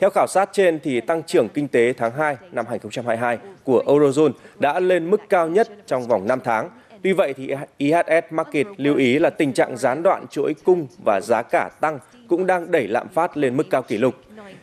Theo 0.00 0.10
khảo 0.10 0.26
sát 0.26 0.48
trên 0.52 0.78
thì 0.82 1.00
tăng 1.00 1.22
trưởng 1.22 1.48
kinh 1.48 1.68
tế 1.68 1.92
tháng 1.92 2.12
2 2.12 2.36
năm 2.52 2.66
2022 2.68 3.38
của 3.64 3.82
Eurozone 3.86 4.32
đã 4.58 4.80
lên 4.80 5.10
mức 5.10 5.20
cao 5.28 5.48
nhất 5.48 5.68
trong 5.86 6.02
vòng 6.08 6.26
5 6.26 6.40
tháng 6.44 6.70
Tuy 7.02 7.12
vậy 7.12 7.34
thì 7.36 7.54
IHS 7.78 8.24
Market 8.30 8.66
lưu 8.76 8.96
ý 8.96 9.18
là 9.18 9.30
tình 9.30 9.52
trạng 9.52 9.76
gián 9.76 10.02
đoạn 10.02 10.26
chuỗi 10.30 10.54
cung 10.64 10.86
và 11.04 11.20
giá 11.22 11.42
cả 11.42 11.70
tăng 11.80 11.98
cũng 12.28 12.46
đang 12.46 12.70
đẩy 12.70 12.88
lạm 12.88 13.08
phát 13.08 13.36
lên 13.36 13.56
mức 13.56 13.64
cao 13.70 13.82
kỷ 13.82 13.98
lục. 13.98 14.14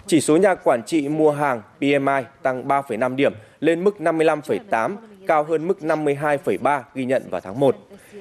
Chỉ 0.08 0.22
số 0.22 0.38
nhà 0.38 0.56
quản 0.56 0.84
trị 0.86 1.10
mua 1.10 1.32
hàng 1.32 1.62
PMI 1.78 2.24
tăng 2.42 2.68
3,5 2.68 3.16
điểm 3.16 3.34
lên 3.60 3.84
mức 3.84 3.96
55,8, 4.00 4.96
cao 5.28 5.44
hơn 5.44 5.68
mức 5.68 5.78
52,3 5.82 6.82
ghi 6.96 7.06
nhận 7.06 7.24
vào 7.30 7.42
tháng 7.42 7.60
1. 7.60 7.76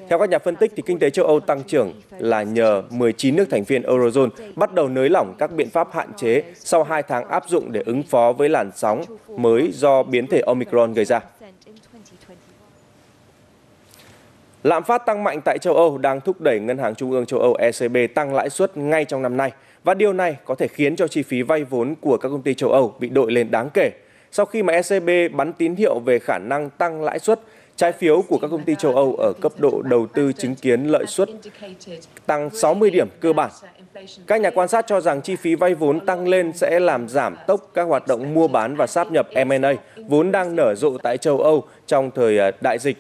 Theo 0.09 0.19
các 0.19 0.29
nhà 0.29 0.39
phân 0.39 0.57
tích, 0.57 0.73
thì 0.77 0.83
kinh 0.87 0.99
tế 0.99 1.11
châu 1.11 1.27
Âu 1.27 1.41
tăng 1.41 1.63
trưởng 1.63 1.93
là 2.19 2.43
nhờ 2.43 2.83
19 2.91 3.37
nước 3.37 3.45
thành 3.51 3.65
viên 3.65 3.83
Eurozone 3.83 4.29
bắt 4.57 4.75
đầu 4.75 4.89
nới 4.89 5.09
lỏng 5.09 5.35
các 5.39 5.53
biện 5.53 5.71
pháp 5.71 5.89
hạn 5.93 6.09
chế 6.17 6.43
sau 6.55 6.85
2 6.85 7.03
tháng 7.03 7.29
áp 7.29 7.49
dụng 7.49 7.73
để 7.73 7.83
ứng 7.87 8.03
phó 8.03 8.33
với 8.33 8.49
làn 8.49 8.71
sóng 8.77 9.03
mới 9.29 9.71
do 9.73 10.03
biến 10.03 10.27
thể 10.27 10.41
Omicron 10.47 10.93
gây 10.95 11.05
ra. 11.05 11.21
Lạm 14.65 14.85
phát 14.85 15.07
tăng 15.07 15.25
mạnh 15.25 15.41
tại 15.45 15.59
châu 15.59 15.75
Âu 15.75 15.99
đang 15.99 16.21
thúc 16.21 16.41
đẩy 16.41 16.61
Ngân 16.61 16.79
hàng 16.79 16.95
Trung 16.95 17.11
ương 17.11 17.27
châu 17.27 17.41
Âu 17.41 17.55
ECB 17.55 17.97
tăng 18.15 18.35
lãi 18.35 18.51
suất 18.51 18.77
ngay 18.77 19.05
trong 19.05 19.23
năm 19.23 19.37
nay 19.37 19.53
và 19.85 19.95
điều 19.95 20.13
này 20.13 20.37
có 20.45 20.55
thể 20.55 20.69
khiến 20.69 20.97
cho 20.97 21.09
chi 21.09 21.23
phí 21.23 21.43
vay 21.43 21.65
vốn 21.65 21.95
của 22.01 22.17
các 22.17 22.29
công 22.29 22.43
ty 22.43 22.55
châu 22.55 22.71
Âu 22.71 22.95
bị 22.99 23.09
đội 23.09 23.33
lên 23.33 23.51
đáng 23.51 23.71
kể. 23.75 23.91
Sau 24.33 24.47
khi 24.47 24.63
mà 24.63 24.73
ECB 24.73 25.37
bắn 25.37 25.53
tín 25.53 25.75
hiệu 25.75 25.99
về 25.99 26.19
khả 26.19 26.39
năng 26.39 26.71
tăng 26.71 27.03
lãi 27.03 27.19
suất, 27.19 27.41
trái 27.77 27.93
phiếu 27.93 28.23
của 28.29 28.39
các 28.39 28.49
công 28.51 28.65
ty 28.65 28.75
châu 28.75 28.95
Âu 28.95 29.15
ở 29.15 29.33
cấp 29.41 29.53
độ 29.59 29.83
đầu 29.83 30.07
tư 30.07 30.33
chứng 30.33 30.55
kiến 30.55 30.85
lợi 30.85 31.07
suất 31.07 31.29
tăng 32.27 32.51
60 32.51 32.91
điểm 32.91 33.09
cơ 33.21 33.33
bản. 33.33 33.51
Các 34.27 34.41
nhà 34.41 34.51
quan 34.51 34.69
sát 34.69 34.87
cho 34.89 35.01
rằng 35.01 35.23
chi 35.23 35.37
phí 35.37 35.55
vay 35.55 35.75
vốn 35.75 36.07
tăng 36.07 36.29
lên 36.29 36.53
sẽ 36.53 36.81
làm 36.81 37.09
giảm 37.09 37.37
tốc 37.47 37.71
các 37.75 37.83
hoạt 37.83 38.07
động 38.07 38.35
mua 38.35 38.49
bán 38.49 38.77
và 38.77 38.87
sáp 38.87 39.11
nhập 39.11 39.29
M&A 39.47 39.75
vốn 40.09 40.33
đang 40.33 40.57
nở 40.57 40.75
rộ 40.75 40.99
tại 40.99 41.19
châu 41.19 41.41
Âu 41.41 41.65
trong 41.87 42.11
thời 42.11 42.39
à, 42.39 42.51
đại 42.61 42.79
dịch 42.79 42.97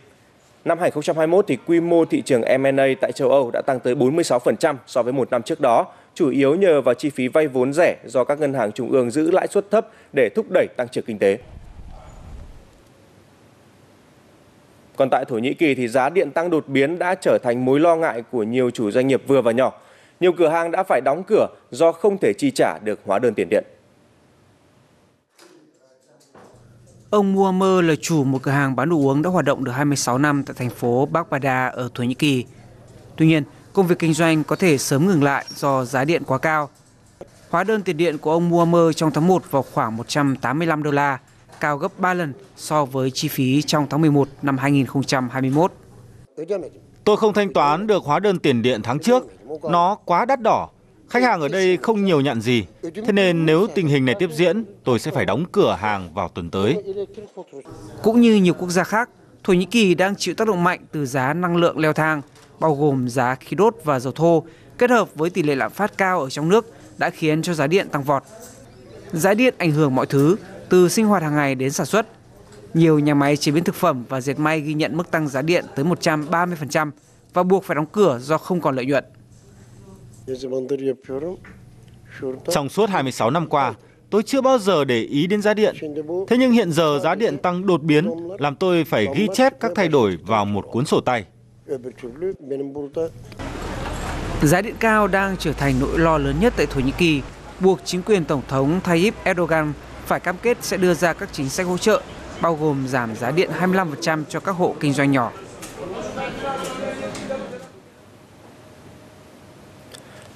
Năm 0.64 0.78
2021 0.78 1.44
thì 1.48 1.58
quy 1.66 1.80
mô 1.80 2.04
thị 2.04 2.22
trường 2.22 2.42
M&A 2.60 2.86
tại 3.00 3.12
châu 3.12 3.30
Âu 3.30 3.50
đã 3.50 3.62
tăng 3.62 3.80
tới 3.80 3.94
46% 3.94 4.74
so 4.86 5.02
với 5.02 5.12
một 5.12 5.30
năm 5.30 5.42
trước 5.42 5.60
đó, 5.60 5.86
chủ 6.14 6.30
yếu 6.30 6.54
nhờ 6.54 6.80
vào 6.80 6.94
chi 6.94 7.10
phí 7.10 7.28
vay 7.28 7.46
vốn 7.46 7.72
rẻ 7.72 7.96
do 8.04 8.24
các 8.24 8.40
ngân 8.40 8.54
hàng 8.54 8.72
trung 8.72 8.90
ương 8.90 9.10
giữ 9.10 9.30
lãi 9.30 9.46
suất 9.46 9.70
thấp 9.70 9.88
để 10.12 10.28
thúc 10.28 10.46
đẩy 10.50 10.66
tăng 10.76 10.88
trưởng 10.88 11.04
kinh 11.04 11.18
tế. 11.18 11.38
Còn 14.96 15.10
tại 15.10 15.24
Thổ 15.24 15.38
Nhĩ 15.38 15.54
Kỳ 15.54 15.74
thì 15.74 15.88
giá 15.88 16.08
điện 16.08 16.30
tăng 16.30 16.50
đột 16.50 16.68
biến 16.68 16.98
đã 16.98 17.14
trở 17.14 17.38
thành 17.42 17.64
mối 17.64 17.80
lo 17.80 17.96
ngại 17.96 18.22
của 18.30 18.42
nhiều 18.42 18.70
chủ 18.70 18.90
doanh 18.90 19.06
nghiệp 19.06 19.22
vừa 19.26 19.42
và 19.42 19.52
nhỏ. 19.52 19.72
Nhiều 20.20 20.32
cửa 20.32 20.48
hàng 20.48 20.70
đã 20.70 20.82
phải 20.82 21.00
đóng 21.04 21.22
cửa 21.26 21.46
do 21.70 21.92
không 21.92 22.18
thể 22.18 22.32
chi 22.38 22.50
trả 22.50 22.78
được 22.84 23.00
hóa 23.06 23.18
đơn 23.18 23.34
tiền 23.34 23.48
điện. 23.50 23.64
Ông 27.14 27.32
Muammer 27.32 27.84
là 27.84 27.94
chủ 28.00 28.24
một 28.24 28.42
cửa 28.42 28.50
hàng 28.50 28.76
bán 28.76 28.88
đồ 28.88 28.96
uống 28.96 29.22
đã 29.22 29.30
hoạt 29.30 29.44
động 29.44 29.64
được 29.64 29.72
26 29.72 30.18
năm 30.18 30.42
tại 30.42 30.54
thành 30.58 30.70
phố 30.70 31.06
Baghdad 31.06 31.72
ở 31.72 31.88
Thổ 31.94 32.04
Nhĩ 32.04 32.14
Kỳ. 32.14 32.44
Tuy 33.16 33.26
nhiên, 33.26 33.42
công 33.72 33.86
việc 33.86 33.98
kinh 33.98 34.14
doanh 34.14 34.44
có 34.44 34.56
thể 34.56 34.78
sớm 34.78 35.06
ngừng 35.06 35.22
lại 35.22 35.44
do 35.56 35.84
giá 35.84 36.04
điện 36.04 36.22
quá 36.26 36.38
cao. 36.38 36.68
Hóa 37.50 37.64
đơn 37.64 37.82
tiền 37.82 37.96
điện 37.96 38.18
của 38.18 38.32
ông 38.32 38.48
Muammer 38.50 38.96
trong 38.96 39.10
tháng 39.10 39.26
1 39.26 39.50
vào 39.50 39.64
khoảng 39.72 39.96
185 39.96 40.82
đô 40.82 40.90
la, 40.90 41.18
cao 41.60 41.78
gấp 41.78 41.98
3 41.98 42.14
lần 42.14 42.32
so 42.56 42.84
với 42.84 43.10
chi 43.10 43.28
phí 43.28 43.62
trong 43.62 43.86
tháng 43.90 44.00
11 44.00 44.28
năm 44.42 44.58
2021. 44.58 45.72
Tôi 47.04 47.16
không 47.16 47.32
thanh 47.32 47.52
toán 47.52 47.86
được 47.86 48.02
hóa 48.04 48.18
đơn 48.18 48.38
tiền 48.38 48.62
điện 48.62 48.80
tháng 48.82 48.98
trước, 48.98 49.26
nó 49.62 49.94
quá 49.94 50.24
đắt 50.24 50.40
đỏ. 50.40 50.68
Khách 51.08 51.22
hàng 51.22 51.40
ở 51.40 51.48
đây 51.48 51.76
không 51.76 52.04
nhiều 52.04 52.20
nhận 52.20 52.40
gì, 52.40 52.64
thế 52.82 53.12
nên 53.12 53.46
nếu 53.46 53.66
tình 53.74 53.88
hình 53.88 54.04
này 54.04 54.14
tiếp 54.18 54.30
diễn, 54.32 54.64
tôi 54.84 54.98
sẽ 54.98 55.10
phải 55.10 55.24
đóng 55.24 55.44
cửa 55.52 55.76
hàng 55.80 56.14
vào 56.14 56.28
tuần 56.28 56.50
tới. 56.50 56.82
Cũng 58.02 58.20
như 58.20 58.34
nhiều 58.34 58.54
quốc 58.54 58.70
gia 58.70 58.84
khác, 58.84 59.10
Thổ 59.44 59.52
Nhĩ 59.52 59.64
Kỳ 59.64 59.94
đang 59.94 60.16
chịu 60.16 60.34
tác 60.34 60.48
động 60.48 60.64
mạnh 60.64 60.80
từ 60.92 61.06
giá 61.06 61.32
năng 61.34 61.56
lượng 61.56 61.78
leo 61.78 61.92
thang, 61.92 62.22
bao 62.60 62.74
gồm 62.74 63.08
giá 63.08 63.34
khí 63.34 63.56
đốt 63.56 63.76
và 63.84 64.00
dầu 64.00 64.12
thô, 64.12 64.44
kết 64.78 64.90
hợp 64.90 65.14
với 65.14 65.30
tỷ 65.30 65.42
lệ 65.42 65.54
lạm 65.54 65.72
phát 65.72 65.98
cao 65.98 66.20
ở 66.20 66.30
trong 66.30 66.48
nước 66.48 66.72
đã 66.98 67.10
khiến 67.10 67.42
cho 67.42 67.54
giá 67.54 67.66
điện 67.66 67.88
tăng 67.88 68.02
vọt. 68.02 68.22
Giá 69.12 69.34
điện 69.34 69.54
ảnh 69.58 69.70
hưởng 69.70 69.94
mọi 69.94 70.06
thứ, 70.06 70.36
từ 70.68 70.88
sinh 70.88 71.06
hoạt 71.06 71.22
hàng 71.22 71.34
ngày 71.34 71.54
đến 71.54 71.72
sản 71.72 71.86
xuất. 71.86 72.06
Nhiều 72.74 72.98
nhà 72.98 73.14
máy 73.14 73.36
chế 73.36 73.52
biến 73.52 73.64
thực 73.64 73.74
phẩm 73.74 74.04
và 74.08 74.20
dệt 74.20 74.38
may 74.38 74.60
ghi 74.60 74.74
nhận 74.74 74.96
mức 74.96 75.10
tăng 75.10 75.28
giá 75.28 75.42
điện 75.42 75.64
tới 75.76 75.84
130% 75.84 76.90
và 77.32 77.42
buộc 77.42 77.64
phải 77.64 77.74
đóng 77.74 77.86
cửa 77.86 78.18
do 78.22 78.38
không 78.38 78.60
còn 78.60 78.76
lợi 78.76 78.86
nhuận. 78.86 79.04
Trong 82.50 82.68
suốt 82.68 82.90
26 82.90 83.30
năm 83.30 83.46
qua, 83.46 83.74
tôi 84.10 84.22
chưa 84.22 84.40
bao 84.40 84.58
giờ 84.58 84.84
để 84.84 85.00
ý 85.00 85.26
đến 85.26 85.42
giá 85.42 85.54
điện. 85.54 85.74
Thế 86.28 86.36
nhưng 86.36 86.52
hiện 86.52 86.72
giờ 86.72 87.00
giá 87.02 87.14
điện 87.14 87.38
tăng 87.38 87.66
đột 87.66 87.82
biến 87.82 88.10
làm 88.38 88.56
tôi 88.56 88.84
phải 88.84 89.06
ghi 89.16 89.28
chép 89.34 89.60
các 89.60 89.72
thay 89.74 89.88
đổi 89.88 90.18
vào 90.26 90.44
một 90.44 90.66
cuốn 90.72 90.86
sổ 90.86 91.00
tay. 91.00 91.24
Giá 94.42 94.60
điện 94.60 94.74
cao 94.78 95.08
đang 95.08 95.36
trở 95.36 95.52
thành 95.52 95.74
nỗi 95.80 95.98
lo 95.98 96.18
lớn 96.18 96.36
nhất 96.40 96.52
tại 96.56 96.66
Thổ 96.66 96.80
Nhĩ 96.80 96.92
Kỳ, 96.98 97.22
buộc 97.60 97.80
chính 97.84 98.02
quyền 98.02 98.24
Tổng 98.24 98.42
thống 98.48 98.80
Tayyip 98.84 99.14
Erdogan 99.24 99.72
phải 100.06 100.20
cam 100.20 100.36
kết 100.42 100.58
sẽ 100.60 100.76
đưa 100.76 100.94
ra 100.94 101.12
các 101.12 101.28
chính 101.32 101.48
sách 101.48 101.66
hỗ 101.66 101.78
trợ, 101.78 102.02
bao 102.40 102.54
gồm 102.54 102.88
giảm 102.88 103.16
giá 103.16 103.30
điện 103.30 103.50
25% 103.60 104.24
cho 104.28 104.40
các 104.40 104.52
hộ 104.52 104.74
kinh 104.80 104.92
doanh 104.92 105.12
nhỏ. 105.12 105.32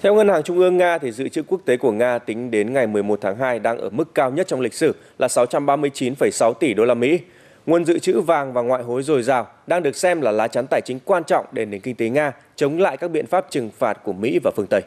Theo 0.03 0.15
Ngân 0.15 0.29
hàng 0.29 0.43
Trung 0.43 0.59
ương 0.59 0.77
Nga, 0.77 0.99
thì 0.99 1.13
dự 1.13 1.29
trữ 1.29 1.43
quốc 1.43 1.61
tế 1.65 1.77
của 1.77 1.93
Nga 1.93 2.19
tính 2.19 2.51
đến 2.51 2.73
ngày 2.73 2.87
11 2.87 3.19
tháng 3.23 3.37
2 3.37 3.59
đang 3.59 3.79
ở 3.79 3.91
mức 3.91 4.15
cao 4.15 4.31
nhất 4.31 4.47
trong 4.49 4.61
lịch 4.61 4.75
sử 4.75 4.95
là 5.19 5.27
639,6 5.27 6.53
tỷ 6.53 6.75
đô 6.75 6.85
la 6.85 6.95
Mỹ. 6.95 7.19
Nguồn 7.67 7.85
dự 7.85 7.99
trữ 7.99 8.21
vàng 8.21 8.53
và 8.53 8.63
ngoại 8.63 8.83
hối 8.83 9.03
dồi 9.03 9.23
dào 9.23 9.47
đang 9.67 9.83
được 9.83 9.97
xem 9.97 10.21
là 10.21 10.33
lá 10.33 10.49
chắn 10.49 10.67
tài 10.71 10.81
chính 10.85 10.99
quan 11.05 11.25
trọng 11.25 11.47
để 11.53 11.65
nền 11.65 11.81
kinh 11.81 11.95
tế 11.95 12.09
Nga 12.09 12.33
chống 12.57 12.79
lại 12.79 12.97
các 12.97 13.11
biện 13.11 13.27
pháp 13.27 13.47
trừng 13.51 13.71
phạt 13.79 13.99
của 14.05 14.13
Mỹ 14.13 14.39
và 14.45 14.51
phương 14.57 14.67
Tây. 14.71 14.83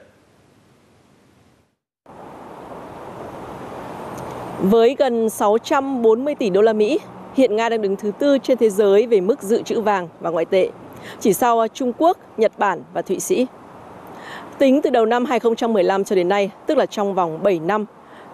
Với 4.59 4.95
gần 4.99 5.29
640 5.29 6.35
tỷ 6.35 6.49
đô 6.49 6.61
la 6.61 6.73
Mỹ, 6.73 6.99
hiện 7.33 7.55
Nga 7.55 7.69
đang 7.69 7.81
đứng 7.81 7.95
thứ 7.95 8.11
tư 8.19 8.37
trên 8.43 8.57
thế 8.57 8.69
giới 8.69 9.07
về 9.07 9.21
mức 9.21 9.41
dự 9.41 9.61
trữ 9.61 9.81
vàng 9.81 10.07
và 10.19 10.29
ngoại 10.29 10.45
tệ, 10.45 10.69
chỉ 11.19 11.33
sau 11.33 11.67
Trung 11.73 11.93
Quốc, 11.97 12.17
Nhật 12.37 12.51
Bản 12.57 12.83
và 12.93 13.01
Thụy 13.01 13.19
Sĩ. 13.19 13.47
Tính 14.59 14.81
từ 14.81 14.89
đầu 14.89 15.05
năm 15.05 15.25
2015 15.25 16.03
cho 16.03 16.15
đến 16.15 16.29
nay, 16.29 16.51
tức 16.67 16.77
là 16.77 16.85
trong 16.85 17.13
vòng 17.13 17.43
7 17.43 17.59
năm, 17.59 17.85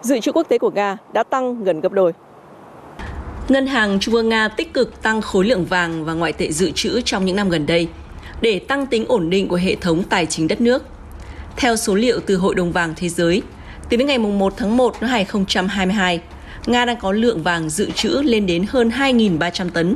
dự 0.02 0.20
trữ 0.20 0.32
quốc 0.32 0.46
tế 0.48 0.58
của 0.58 0.70
Nga 0.70 0.96
đã 1.12 1.22
tăng 1.22 1.64
gần 1.64 1.80
gấp 1.80 1.92
đôi. 1.92 2.12
Ngân 3.48 3.66
hàng 3.66 3.98
Trung 4.00 4.14
ương 4.14 4.28
Nga 4.28 4.48
tích 4.48 4.74
cực 4.74 5.02
tăng 5.02 5.20
khối 5.20 5.44
lượng 5.44 5.64
vàng 5.64 6.04
và 6.04 6.12
ngoại 6.12 6.32
tệ 6.32 6.52
dự 6.52 6.70
trữ 6.70 7.00
trong 7.00 7.24
những 7.24 7.36
năm 7.36 7.48
gần 7.48 7.66
đây 7.66 7.88
để 8.40 8.58
tăng 8.58 8.86
tính 8.86 9.04
ổn 9.08 9.30
định 9.30 9.48
của 9.48 9.56
hệ 9.56 9.74
thống 9.74 10.02
tài 10.02 10.26
chính 10.26 10.48
đất 10.48 10.60
nước. 10.60 10.82
Theo 11.56 11.76
số 11.76 11.94
liệu 11.94 12.20
từ 12.20 12.36
Hội 12.36 12.54
đồng 12.54 12.72
vàng 12.72 12.94
Thế 12.96 13.08
giới, 13.08 13.42
tính 13.88 13.98
đến 13.98 14.06
ngày 14.06 14.18
1 14.18 14.54
tháng 14.56 14.76
1 14.76 14.94
năm 15.00 15.10
2022, 15.10 16.20
Nga 16.66 16.84
đang 16.84 16.96
có 16.96 17.12
lượng 17.12 17.42
vàng 17.42 17.68
dự 17.68 17.90
trữ 17.90 18.22
lên 18.24 18.46
đến 18.46 18.64
hơn 18.68 18.88
2.300 18.88 19.70
tấn, 19.70 19.94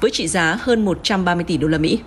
với 0.00 0.10
trị 0.10 0.28
giá 0.28 0.58
hơn 0.60 0.84
130 0.84 1.44
tỷ 1.44 1.56
đô 1.56 1.68
la 1.68 1.78
Mỹ. 1.78 1.98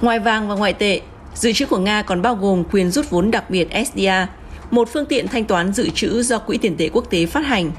Ngoài 0.00 0.18
vàng 0.18 0.48
và 0.48 0.54
ngoại 0.54 0.72
tệ, 0.72 1.00
Dự 1.34 1.52
trữ 1.52 1.66
của 1.66 1.78
Nga 1.78 2.02
còn 2.02 2.22
bao 2.22 2.34
gồm 2.34 2.64
quyền 2.72 2.90
rút 2.90 3.10
vốn 3.10 3.30
đặc 3.30 3.50
biệt 3.50 3.68
SDR, 3.86 4.08
một 4.70 4.88
phương 4.92 5.06
tiện 5.06 5.28
thanh 5.28 5.44
toán 5.44 5.72
dự 5.72 5.90
trữ 5.90 6.22
do 6.22 6.38
Quỹ 6.38 6.58
tiền 6.58 6.76
tệ 6.78 6.88
quốc 6.92 7.10
tế 7.10 7.26
phát 7.26 7.46
hành. 7.46 7.70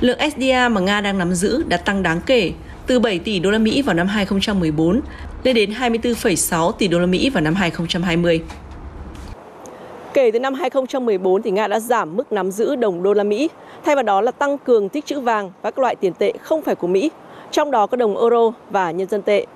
Lượng 0.00 0.18
SDR 0.30 0.72
mà 0.72 0.80
Nga 0.80 1.00
đang 1.00 1.18
nắm 1.18 1.34
giữ 1.34 1.64
đã 1.68 1.76
tăng 1.76 2.02
đáng 2.02 2.20
kể 2.26 2.52
từ 2.86 2.98
7 2.98 3.18
tỷ 3.18 3.38
đô 3.38 3.50
la 3.50 3.58
Mỹ 3.58 3.82
vào 3.82 3.94
năm 3.94 4.06
2014 4.06 5.00
lên 5.42 5.54
đến 5.54 5.70
24,6 5.70 6.72
tỷ 6.72 6.88
đô 6.88 6.98
la 6.98 7.06
Mỹ 7.06 7.30
vào 7.30 7.42
năm 7.42 7.54
2020. 7.54 8.42
Kể 10.14 10.30
từ 10.30 10.38
năm 10.38 10.54
2014 10.54 11.42
thì 11.42 11.50
Nga 11.50 11.68
đã 11.68 11.80
giảm 11.80 12.16
mức 12.16 12.32
nắm 12.32 12.50
giữ 12.50 12.76
đồng 12.76 13.02
đô 13.02 13.12
la 13.12 13.24
Mỹ, 13.24 13.48
thay 13.84 13.94
vào 13.94 14.04
đó 14.04 14.20
là 14.20 14.30
tăng 14.30 14.58
cường 14.58 14.88
tích 14.88 15.06
trữ 15.06 15.20
vàng 15.20 15.50
và 15.62 15.70
các 15.70 15.78
loại 15.78 15.96
tiền 15.96 16.12
tệ 16.18 16.32
không 16.42 16.62
phải 16.62 16.74
của 16.74 16.86
Mỹ, 16.86 17.10
trong 17.50 17.70
đó 17.70 17.86
có 17.86 17.96
đồng 17.96 18.16
euro 18.20 18.52
và 18.70 18.90
nhân 18.90 19.08
dân 19.08 19.22
tệ. 19.22 19.46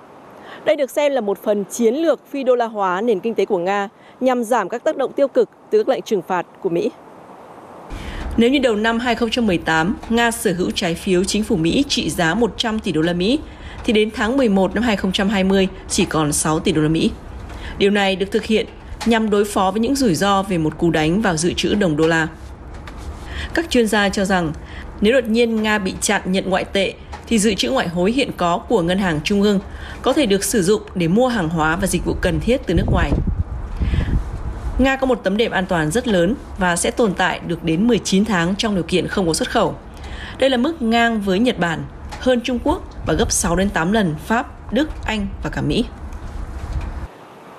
Đây 0.65 0.75
được 0.75 0.89
xem 0.89 1.11
là 1.11 1.21
một 1.21 1.43
phần 1.43 1.63
chiến 1.71 1.95
lược 1.95 2.27
phi 2.31 2.43
đô 2.43 2.55
la 2.55 2.65
hóa 2.65 3.01
nền 3.01 3.19
kinh 3.19 3.35
tế 3.35 3.45
của 3.45 3.57
Nga 3.57 3.89
nhằm 4.19 4.43
giảm 4.43 4.69
các 4.69 4.83
tác 4.83 4.97
động 4.97 5.13
tiêu 5.13 5.27
cực 5.27 5.49
từ 5.69 5.83
các 5.83 5.89
lệnh 5.89 6.01
trừng 6.01 6.21
phạt 6.21 6.45
của 6.61 6.69
Mỹ. 6.69 6.91
Nếu 8.37 8.49
như 8.49 8.59
đầu 8.59 8.75
năm 8.75 8.99
2018, 8.99 9.95
Nga 10.09 10.31
sở 10.31 10.53
hữu 10.53 10.71
trái 10.71 10.95
phiếu 10.95 11.23
chính 11.23 11.43
phủ 11.43 11.55
Mỹ 11.55 11.83
trị 11.87 12.09
giá 12.09 12.33
100 12.33 12.79
tỷ 12.79 12.91
đô 12.91 13.01
la 13.01 13.13
Mỹ, 13.13 13.39
thì 13.85 13.93
đến 13.93 14.09
tháng 14.13 14.37
11 14.37 14.75
năm 14.75 14.83
2020 14.83 15.67
chỉ 15.89 16.05
còn 16.05 16.33
6 16.33 16.59
tỷ 16.59 16.71
đô 16.71 16.81
la 16.81 16.89
Mỹ. 16.89 17.11
Điều 17.77 17.91
này 17.91 18.15
được 18.15 18.31
thực 18.31 18.45
hiện 18.45 18.65
nhằm 19.05 19.29
đối 19.29 19.45
phó 19.45 19.71
với 19.71 19.79
những 19.79 19.95
rủi 19.95 20.15
ro 20.15 20.43
về 20.43 20.57
một 20.57 20.77
cú 20.77 20.91
đánh 20.91 21.21
vào 21.21 21.37
dự 21.37 21.53
trữ 21.53 21.75
đồng 21.75 21.97
đô 21.97 22.07
la. 22.07 22.27
Các 23.53 23.69
chuyên 23.69 23.87
gia 23.87 24.09
cho 24.09 24.25
rằng 24.25 24.51
nếu 25.01 25.13
đột 25.13 25.25
nhiên 25.25 25.63
Nga 25.63 25.77
bị 25.77 25.93
chặn 26.01 26.21
nhận 26.25 26.49
ngoại 26.49 26.65
tệ 26.65 26.93
thì 27.29 27.39
dự 27.39 27.53
trữ 27.53 27.71
ngoại 27.71 27.87
hối 27.87 28.11
hiện 28.11 28.31
có 28.37 28.57
của 28.57 28.81
ngân 28.81 28.97
hàng 28.97 29.19
trung 29.23 29.41
ương 29.41 29.59
có 30.01 30.13
thể 30.13 30.25
được 30.25 30.43
sử 30.43 30.63
dụng 30.63 30.81
để 30.95 31.07
mua 31.07 31.27
hàng 31.27 31.49
hóa 31.49 31.75
và 31.75 31.87
dịch 31.87 32.05
vụ 32.05 32.15
cần 32.21 32.39
thiết 32.39 32.61
từ 32.65 32.73
nước 32.73 32.85
ngoài. 32.91 33.11
Nga 34.79 34.95
có 34.95 35.07
một 35.07 35.19
tấm 35.23 35.37
đệm 35.37 35.51
an 35.51 35.65
toàn 35.65 35.91
rất 35.91 36.07
lớn 36.07 36.35
và 36.57 36.75
sẽ 36.75 36.91
tồn 36.91 37.13
tại 37.13 37.39
được 37.47 37.63
đến 37.63 37.87
19 37.87 38.25
tháng 38.25 38.55
trong 38.55 38.75
điều 38.75 38.83
kiện 38.83 39.07
không 39.07 39.27
có 39.27 39.33
xuất 39.33 39.51
khẩu. 39.51 39.75
Đây 40.39 40.49
là 40.49 40.57
mức 40.57 40.81
ngang 40.81 41.21
với 41.21 41.39
Nhật 41.39 41.59
Bản, 41.59 41.83
hơn 42.19 42.41
Trung 42.43 42.59
Quốc 42.63 42.83
và 43.05 43.13
gấp 43.13 43.31
6 43.31 43.55
đến 43.55 43.69
8 43.69 43.91
lần 43.91 44.15
Pháp, 44.25 44.73
Đức, 44.73 44.89
Anh 45.05 45.27
và 45.43 45.49
cả 45.49 45.61
Mỹ. 45.61 45.85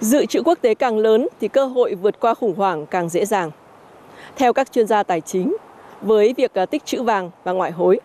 Dự 0.01 0.27
trữ 0.27 0.43
quốc 0.43 0.59
tế 0.63 0.75
càng 0.75 0.99
lớn 0.99 1.29
thì 1.41 1.49
cơ 1.49 1.65
hội 1.65 1.95
vượt 1.95 2.21
qua 2.21 2.35
khủng 2.35 2.55
hoảng 2.57 2.87
càng 2.87 3.09
dễ 3.09 3.27
dàng. 3.27 3.51
Theo 4.37 4.53
các 4.53 4.73
chuyên 4.73 4.87
gia 4.87 5.03
tài 5.03 5.21
chính, 5.21 5.57
với 6.03 6.35
việc 6.37 6.55
à, 6.55 6.67
tích 6.67 6.85
trữ 6.85 7.03
vàng 7.03 7.31
và 7.45 7.53
ngoại 7.53 7.71
hối, 7.71 8.01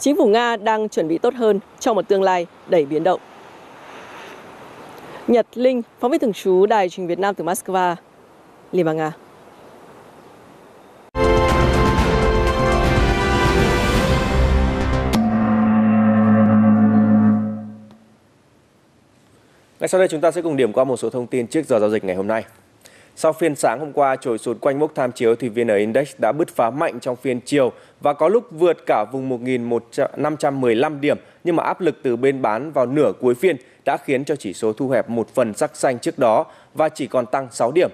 chính 0.00 0.16
phủ 0.16 0.26
Nga 0.26 0.56
đang 0.56 0.88
chuẩn 0.88 1.08
bị 1.08 1.18
tốt 1.18 1.34
hơn 1.34 1.60
cho 1.80 1.94
một 1.94 2.08
tương 2.08 2.22
lai 2.22 2.46
đầy 2.66 2.86
biến 2.86 3.04
động. 3.04 3.20
Nhật 5.26 5.46
Linh, 5.54 5.82
phóng 6.00 6.10
viên 6.10 6.20
thường 6.20 6.32
trú 6.32 6.66
Đài 6.66 6.88
truyền 6.88 7.06
Việt 7.06 7.18
Nam 7.18 7.34
từ 7.34 7.44
Moscow, 7.44 7.94
Liên 8.72 8.86
bang 8.86 8.96
Nga. 8.96 9.12
Ngay 19.80 19.88
sau 19.88 19.98
đây 19.98 20.08
chúng 20.08 20.20
ta 20.20 20.30
sẽ 20.30 20.42
cùng 20.42 20.56
điểm 20.56 20.72
qua 20.72 20.84
một 20.84 20.96
số 20.96 21.10
thông 21.10 21.26
tin 21.26 21.46
trước 21.46 21.66
giờ 21.66 21.78
giao 21.78 21.90
dịch 21.90 22.04
ngày 22.04 22.16
hôm 22.16 22.26
nay. 22.26 22.44
Sau 23.22 23.32
phiên 23.32 23.56
sáng 23.56 23.80
hôm 23.80 23.92
qua 23.92 24.16
trồi 24.16 24.38
sụt 24.38 24.60
quanh 24.60 24.78
mốc 24.78 24.94
tham 24.94 25.12
chiếu 25.12 25.36
thì 25.36 25.48
VN 25.48 25.68
Index 25.68 26.14
đã 26.18 26.32
bứt 26.32 26.48
phá 26.48 26.70
mạnh 26.70 27.00
trong 27.00 27.16
phiên 27.16 27.40
chiều 27.40 27.72
và 28.00 28.12
có 28.12 28.28
lúc 28.28 28.44
vượt 28.50 28.76
cả 28.86 29.04
vùng 29.12 29.44
1.515 29.44 31.00
điểm 31.00 31.18
nhưng 31.44 31.56
mà 31.56 31.62
áp 31.62 31.80
lực 31.80 31.96
từ 32.02 32.16
bên 32.16 32.42
bán 32.42 32.72
vào 32.72 32.86
nửa 32.86 33.12
cuối 33.20 33.34
phiên 33.34 33.56
đã 33.84 33.96
khiến 34.04 34.24
cho 34.24 34.36
chỉ 34.36 34.52
số 34.52 34.72
thu 34.72 34.88
hẹp 34.88 35.10
một 35.10 35.28
phần 35.34 35.54
sắc 35.54 35.76
xanh 35.76 35.98
trước 35.98 36.18
đó 36.18 36.46
và 36.74 36.88
chỉ 36.88 37.06
còn 37.06 37.26
tăng 37.26 37.48
6 37.50 37.72
điểm. 37.72 37.90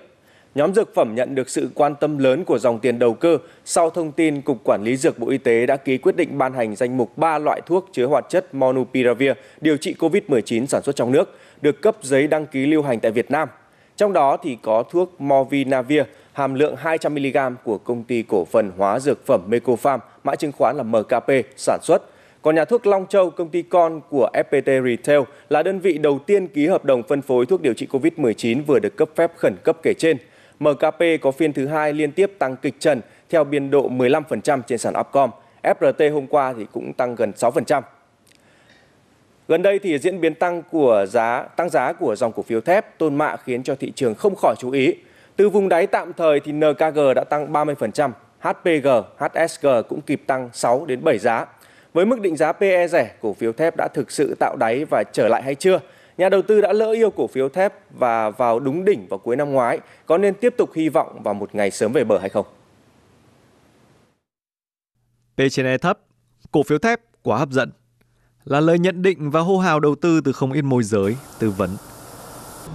Nhóm 0.55 0.75
dược 0.75 0.95
phẩm 0.95 1.15
nhận 1.15 1.35
được 1.35 1.49
sự 1.49 1.71
quan 1.75 1.95
tâm 1.95 2.19
lớn 2.19 2.45
của 2.45 2.59
dòng 2.59 2.79
tiền 2.79 2.99
đầu 2.99 3.15
cơ 3.15 3.39
sau 3.65 3.91
thông 3.91 4.13
tin 4.13 4.41
Cục 4.41 4.65
Quản 4.65 4.83
lý 4.85 4.97
Dược 4.97 5.19
Bộ 5.19 5.29
Y 5.29 5.39
tế 5.39 5.67
đã 5.67 5.77
ký 5.77 5.99
quyết 5.99 6.17
định 6.17 6.39
ban 6.39 6.53
hành 6.53 6.77
danh 6.77 6.97
mục 6.97 7.19
3 7.19 7.39
loại 7.39 7.61
thuốc 7.67 7.89
chứa 7.93 8.07
hoạt 8.07 8.25
chất 8.29 8.55
Monupiravir 8.55 9.33
điều 9.61 9.77
trị 9.77 9.95
COVID-19 9.99 10.67
sản 10.67 10.83
xuất 10.83 10.97
trong 10.97 11.13
nước, 11.13 11.39
được 11.61 11.83
cấp 11.83 11.97
giấy 12.03 12.27
đăng 12.27 12.47
ký 12.47 12.67
lưu 12.67 12.83
hành 12.83 13.01
tại 13.01 13.13
Việt 13.13 13.31
Nam. 13.31 13.49
Trong 13.97 14.13
đó 14.13 14.37
thì 14.43 14.59
có 14.63 14.83
thuốc 14.91 15.21
Movinavir 15.21 16.03
hàm 16.33 16.55
lượng 16.55 16.77
200mg 16.83 17.55
của 17.65 17.79
công 17.79 18.05
ty 18.05 18.23
cổ 18.23 18.45
phần 18.45 18.73
hóa 18.77 18.99
dược 18.99 19.27
phẩm 19.27 19.41
Mecofarm 19.51 19.99
mã 20.25 20.35
chứng 20.35 20.53
khoán 20.53 20.77
là 20.77 20.83
MKP, 20.83 21.31
sản 21.57 21.79
xuất. 21.83 22.03
Còn 22.43 22.55
nhà 22.55 22.65
thuốc 22.65 22.87
Long 22.87 23.07
Châu, 23.07 23.31
công 23.31 23.49
ty 23.49 23.63
con 23.63 24.01
của 24.11 24.31
FPT 24.33 24.85
Retail, 24.85 25.21
là 25.49 25.63
đơn 25.63 25.79
vị 25.79 25.99
đầu 25.99 26.19
tiên 26.27 26.49
ký 26.49 26.67
hợp 26.67 26.85
đồng 26.85 27.03
phân 27.03 27.23
phối 27.23 27.47
thuốc 27.47 27.63
điều 27.63 27.75
trị 27.75 27.87
COVID-19 27.91 28.63
vừa 28.67 28.79
được 28.79 28.97
cấp 28.97 29.09
phép 29.15 29.33
khẩn 29.37 29.57
cấp 29.65 29.77
kể 29.83 29.95
trên. 29.99 30.17
MKP 30.61 31.03
có 31.21 31.31
phiên 31.31 31.53
thứ 31.53 31.67
hai 31.67 31.93
liên 31.93 32.13
tiếp 32.13 32.33
tăng 32.39 32.57
kịch 32.57 32.75
trần 32.79 33.01
theo 33.31 33.45
biên 33.45 33.71
độ 33.71 33.89
15% 33.91 34.61
trên 34.67 34.79
sàn 34.79 34.95
Upcom. 35.01 35.31
FRT 35.63 36.13
hôm 36.13 36.27
qua 36.27 36.55
thì 36.59 36.67
cũng 36.73 36.93
tăng 36.93 37.15
gần 37.15 37.33
6%. 37.37 37.83
Gần 39.49 39.63
đây 39.63 39.79
thì 39.79 39.99
diễn 39.99 40.21
biến 40.21 40.35
tăng 40.35 40.63
của 40.71 41.07
giá 41.09 41.43
tăng 41.57 41.69
giá 41.69 41.93
của 41.93 42.17
dòng 42.17 42.33
cổ 42.33 42.43
phiếu 42.43 42.61
thép 42.61 42.99
tôn 42.99 43.15
mạ 43.15 43.37
khiến 43.37 43.63
cho 43.63 43.75
thị 43.75 43.93
trường 43.97 44.15
không 44.15 44.35
khỏi 44.35 44.55
chú 44.59 44.71
ý. 44.71 44.95
Từ 45.37 45.49
vùng 45.49 45.69
đáy 45.69 45.87
tạm 45.87 46.13
thời 46.13 46.41
thì 46.41 46.53
NKG 46.53 47.01
đã 47.15 47.25
tăng 47.31 47.53
30%, 47.53 48.11
HPG, 48.41 48.89
HSG 49.19 49.67
cũng 49.89 50.01
kịp 50.01 50.23
tăng 50.27 50.51
6 50.53 50.85
đến 50.87 51.05
7 51.05 51.19
giá. 51.19 51.47
Với 51.93 52.07
mức 52.07 52.21
định 52.21 52.37
giá 52.37 52.53
PE 52.53 52.89
rẻ, 52.89 53.15
cổ 53.21 53.33
phiếu 53.33 53.53
thép 53.53 53.75
đã 53.77 53.89
thực 53.95 54.11
sự 54.11 54.35
tạo 54.39 54.57
đáy 54.57 54.85
và 54.91 55.05
trở 55.13 55.29
lại 55.29 55.43
hay 55.43 55.55
chưa? 55.55 55.81
Nhà 56.19 56.29
đầu 56.29 56.43
tư 56.43 56.61
đã 56.61 56.73
lỡ 56.73 56.91
yêu 56.91 57.11
cổ 57.11 57.27
phiếu 57.27 57.49
thép 57.49 57.75
và 57.91 58.31
vào 58.31 58.61
đúng 58.61 58.85
đỉnh 58.85 59.07
vào 59.09 59.19
cuối 59.19 59.37
năm 59.37 59.53
ngoái, 59.53 59.79
có 60.07 60.19
nên 60.19 60.35
tiếp 60.35 60.55
tục 60.57 60.71
hy 60.75 60.89
vọng 60.89 61.23
vào 61.23 61.35
một 61.35 61.55
ngày 61.55 61.71
sớm 61.71 61.93
về 61.93 62.05
bờ 62.05 62.19
hay 62.19 62.29
không? 62.29 62.47
P 65.37 65.41
trên 65.51 65.67
E 65.67 65.79
thấp, 65.79 65.99
cổ 66.53 66.63
phiếu 66.63 66.79
thép 66.79 67.01
quá 67.23 67.39
hấp 67.39 67.51
dẫn 67.51 67.71
là 68.47 68.61
lời 68.61 68.79
nhận 68.79 69.03
định 69.03 69.31
và 69.31 69.41
hô 69.41 69.59
hào 69.59 69.81
đầu 69.81 69.95
tư 69.95 70.21
từ 70.21 70.33
không 70.33 70.53
ít 70.53 70.63
môi 70.63 70.83
giới, 70.83 71.17
tư 71.39 71.51
vấn. 71.51 71.77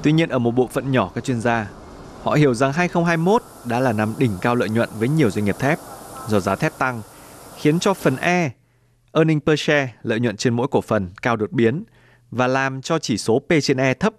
Tuy 0.03 0.11
nhiên 0.11 0.29
ở 0.29 0.39
một 0.39 0.51
bộ 0.51 0.67
phận 0.67 0.91
nhỏ 0.91 1.11
các 1.15 1.23
chuyên 1.23 1.41
gia, 1.41 1.67
họ 2.23 2.31
hiểu 2.31 2.53
rằng 2.53 2.73
2021 2.73 3.43
đã 3.65 3.79
là 3.79 3.93
năm 3.93 4.13
đỉnh 4.17 4.31
cao 4.41 4.55
lợi 4.55 4.69
nhuận 4.69 4.89
với 4.99 5.09
nhiều 5.09 5.29
doanh 5.29 5.45
nghiệp 5.45 5.55
thép 5.59 5.79
do 6.27 6.39
giá 6.39 6.55
thép 6.55 6.77
tăng, 6.77 7.01
khiến 7.57 7.79
cho 7.79 7.93
phần 7.93 8.15
E, 8.15 8.51
earning 9.11 9.39
per 9.39 9.59
share, 9.59 9.93
lợi 10.03 10.19
nhuận 10.19 10.37
trên 10.37 10.53
mỗi 10.53 10.67
cổ 10.71 10.81
phần 10.81 11.09
cao 11.21 11.35
đột 11.35 11.51
biến 11.51 11.83
và 12.31 12.47
làm 12.47 12.81
cho 12.81 12.99
chỉ 12.99 13.17
số 13.17 13.39
P 13.39 13.51
trên 13.61 13.77
E 13.77 13.93
thấp. 13.93 14.13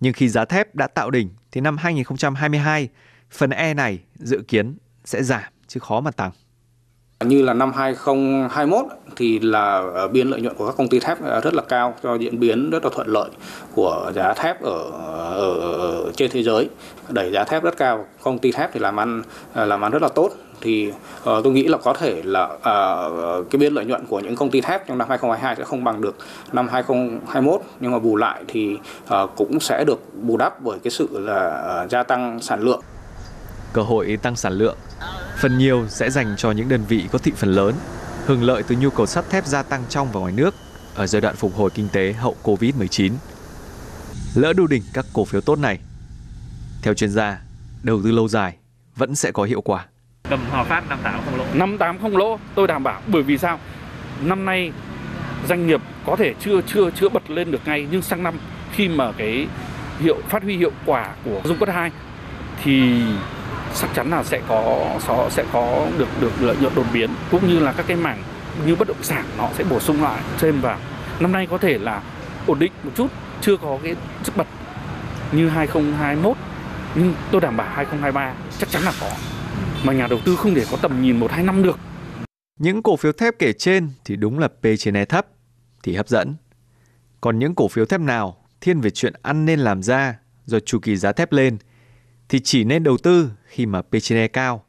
Nhưng 0.00 0.12
khi 0.12 0.28
giá 0.28 0.44
thép 0.44 0.74
đã 0.74 0.86
tạo 0.86 1.10
đỉnh 1.10 1.28
thì 1.52 1.60
năm 1.60 1.76
2022, 1.76 2.88
phần 3.30 3.50
E 3.50 3.74
này 3.74 3.98
dự 4.14 4.42
kiến 4.48 4.78
sẽ 5.04 5.22
giảm 5.22 5.52
chứ 5.66 5.80
khó 5.80 6.00
mà 6.00 6.10
tăng. 6.10 6.30
Như 7.24 7.42
là 7.42 7.54
năm 7.54 7.72
2021 7.72 8.86
thì 9.16 9.38
là 9.38 9.82
ờ, 9.94 10.08
biên 10.08 10.28
lợi 10.28 10.40
nhuận 10.40 10.54
của 10.54 10.66
các 10.66 10.74
công 10.76 10.88
ty 10.88 11.00
thép 11.00 11.22
ờ, 11.22 11.40
rất 11.40 11.54
là 11.54 11.62
cao 11.68 11.94
do 12.02 12.14
diễn 12.14 12.40
biến 12.40 12.70
rất 12.70 12.84
là 12.84 12.90
thuận 12.94 13.08
lợi 13.08 13.30
của 13.74 14.12
giá 14.14 14.32
thép 14.32 14.62
ở, 14.62 14.82
ở, 15.34 15.54
ở 15.60 16.12
trên 16.16 16.30
thế 16.30 16.42
giới. 16.42 16.68
Đẩy 17.08 17.32
giá 17.32 17.44
thép 17.44 17.62
rất 17.62 17.76
cao 17.76 18.06
công 18.22 18.38
ty 18.38 18.52
thép 18.52 18.70
thì 18.72 18.80
làm 18.80 19.00
ăn 19.00 19.22
làm 19.54 19.84
ăn 19.84 19.92
rất 19.92 20.02
là 20.02 20.08
tốt. 20.08 20.30
Thì 20.60 20.88
uh, 20.88 21.44
tôi 21.44 21.52
nghĩ 21.52 21.66
là 21.66 21.78
có 21.78 21.92
thể 21.92 22.22
là 22.24 22.44
uh, 22.44 23.50
cái 23.50 23.58
biên 23.58 23.74
lợi 23.74 23.84
nhuận 23.84 24.06
của 24.06 24.20
những 24.20 24.36
công 24.36 24.50
ty 24.50 24.60
thép 24.60 24.86
trong 24.86 24.98
năm 24.98 25.08
2022 25.08 25.56
sẽ 25.56 25.64
không 25.64 25.84
bằng 25.84 26.00
được 26.00 26.16
năm 26.52 26.68
2021 26.68 27.60
nhưng 27.80 27.92
mà 27.92 27.98
bù 27.98 28.16
lại 28.16 28.42
thì 28.48 28.76
uh, 29.14 29.30
cũng 29.36 29.60
sẽ 29.60 29.84
được 29.84 30.00
bù 30.14 30.36
đắp 30.36 30.60
bởi 30.60 30.78
cái 30.78 30.90
sự 30.90 31.08
là 31.12 31.64
uh, 31.84 31.90
gia 31.90 32.02
tăng 32.02 32.40
sản 32.40 32.60
lượng. 32.60 32.80
Cơ 33.72 33.82
hội 33.82 34.18
tăng 34.22 34.36
sản 34.36 34.52
lượng 34.52 34.76
phần 35.40 35.58
nhiều 35.58 35.86
sẽ 35.88 36.10
dành 36.10 36.34
cho 36.36 36.50
những 36.50 36.68
đơn 36.68 36.84
vị 36.88 37.08
có 37.12 37.18
thị 37.18 37.32
phần 37.36 37.52
lớn, 37.52 37.74
hưởng 38.26 38.42
lợi 38.42 38.62
từ 38.62 38.76
nhu 38.76 38.90
cầu 38.90 39.06
sắt 39.06 39.30
thép 39.30 39.46
gia 39.46 39.62
tăng 39.62 39.84
trong 39.88 40.12
và 40.12 40.20
ngoài 40.20 40.32
nước 40.32 40.54
ở 40.94 41.06
giai 41.06 41.20
đoạn 41.20 41.36
phục 41.36 41.56
hồi 41.56 41.70
kinh 41.74 41.88
tế 41.92 42.12
hậu 42.12 42.36
Covid-19. 42.42 43.12
Lỡ 44.34 44.52
đu 44.52 44.66
đỉnh 44.66 44.82
các 44.94 45.06
cổ 45.12 45.24
phiếu 45.24 45.40
tốt 45.40 45.58
này, 45.58 45.78
theo 46.82 46.94
chuyên 46.94 47.10
gia, 47.10 47.40
đầu 47.82 48.00
tư 48.04 48.10
lâu 48.10 48.28
dài 48.28 48.56
vẫn 48.96 49.14
sẽ 49.14 49.32
có 49.32 49.42
hiệu 49.42 49.60
quả. 49.60 49.86
Cầm 50.30 50.40
Hòa 50.50 50.64
Phát 50.64 50.88
58 50.88 51.20
không 51.24 51.38
lỗ. 51.38 51.44
58 51.54 51.98
không 51.98 52.16
lỗ, 52.16 52.38
tôi 52.54 52.66
đảm 52.66 52.82
bảo 52.82 53.02
bởi 53.06 53.22
vì 53.22 53.38
sao? 53.38 53.58
Năm 54.22 54.44
nay 54.44 54.72
doanh 55.48 55.66
nghiệp 55.66 55.80
có 56.06 56.16
thể 56.16 56.34
chưa 56.40 56.60
chưa 56.66 56.90
chưa 56.90 57.08
bật 57.08 57.30
lên 57.30 57.50
được 57.50 57.60
ngay 57.64 57.86
nhưng 57.90 58.02
sang 58.02 58.22
năm 58.22 58.34
khi 58.72 58.88
mà 58.88 59.12
cái 59.12 59.46
hiệu 60.00 60.16
phát 60.28 60.42
huy 60.42 60.56
hiệu 60.56 60.72
quả 60.86 61.14
của 61.24 61.40
dung 61.44 61.58
quất 61.58 61.68
2 61.68 61.90
thì 62.62 63.02
chắc 63.74 63.90
chắn 63.94 64.10
là 64.10 64.24
sẽ 64.24 64.42
có 64.48 64.98
sẽ 65.30 65.44
có 65.52 65.86
được 65.98 66.08
được 66.20 66.32
lợi 66.40 66.56
nhuận 66.60 66.74
đột 66.74 66.86
biến, 66.92 67.10
cũng 67.30 67.48
như 67.48 67.58
là 67.58 67.72
các 67.72 67.86
cái 67.86 67.96
mảng 67.96 68.22
như 68.66 68.76
bất 68.76 68.88
động 68.88 69.02
sản 69.02 69.24
nó 69.38 69.48
sẽ 69.54 69.64
bổ 69.64 69.80
sung 69.80 70.02
lại 70.02 70.20
thêm 70.38 70.60
vào. 70.60 70.78
Năm 71.20 71.32
nay 71.32 71.46
có 71.50 71.58
thể 71.58 71.78
là 71.78 72.02
ổn 72.46 72.58
định 72.58 72.72
một 72.82 72.90
chút, 72.96 73.06
chưa 73.40 73.56
có 73.56 73.78
cái 73.82 73.96
sức 74.22 74.36
bật 74.36 74.46
như 75.32 75.48
2021 75.48 76.36
nhưng 76.94 77.14
tôi 77.30 77.40
đảm 77.40 77.56
bảo 77.56 77.68
2023 77.68 78.34
chắc 78.58 78.70
chắn 78.70 78.82
là 78.82 78.92
có. 79.00 79.10
Mà 79.84 79.92
nhà 79.92 80.06
đầu 80.06 80.18
tư 80.24 80.36
không 80.36 80.54
thể 80.54 80.64
có 80.70 80.76
tầm 80.76 81.02
nhìn 81.02 81.20
một 81.20 81.30
hai 81.30 81.44
năm 81.44 81.62
được. 81.62 81.78
Những 82.58 82.82
cổ 82.82 82.96
phiếu 82.96 83.12
thép 83.12 83.38
kể 83.38 83.52
trên 83.52 83.88
thì 84.04 84.16
đúng 84.16 84.38
là 84.38 84.48
P 84.48 84.66
trên 84.78 84.96
E 84.96 85.04
thấp, 85.04 85.26
thì 85.82 85.94
hấp 85.94 86.08
dẫn. 86.08 86.34
Còn 87.20 87.38
những 87.38 87.54
cổ 87.54 87.68
phiếu 87.68 87.84
thép 87.84 88.00
nào 88.00 88.36
thiên 88.60 88.80
về 88.80 88.90
chuyện 88.90 89.12
ăn 89.22 89.44
nên 89.44 89.60
làm 89.60 89.82
ra 89.82 90.14
rồi 90.46 90.60
chu 90.60 90.78
kỳ 90.78 90.96
giá 90.96 91.12
thép 91.12 91.32
lên 91.32 91.58
thì 92.28 92.40
chỉ 92.40 92.64
nên 92.64 92.84
đầu 92.84 92.96
tư 93.02 93.30
khi 93.50 93.66
mà 93.66 93.82
P/E 93.82 94.28
cao, 94.28 94.64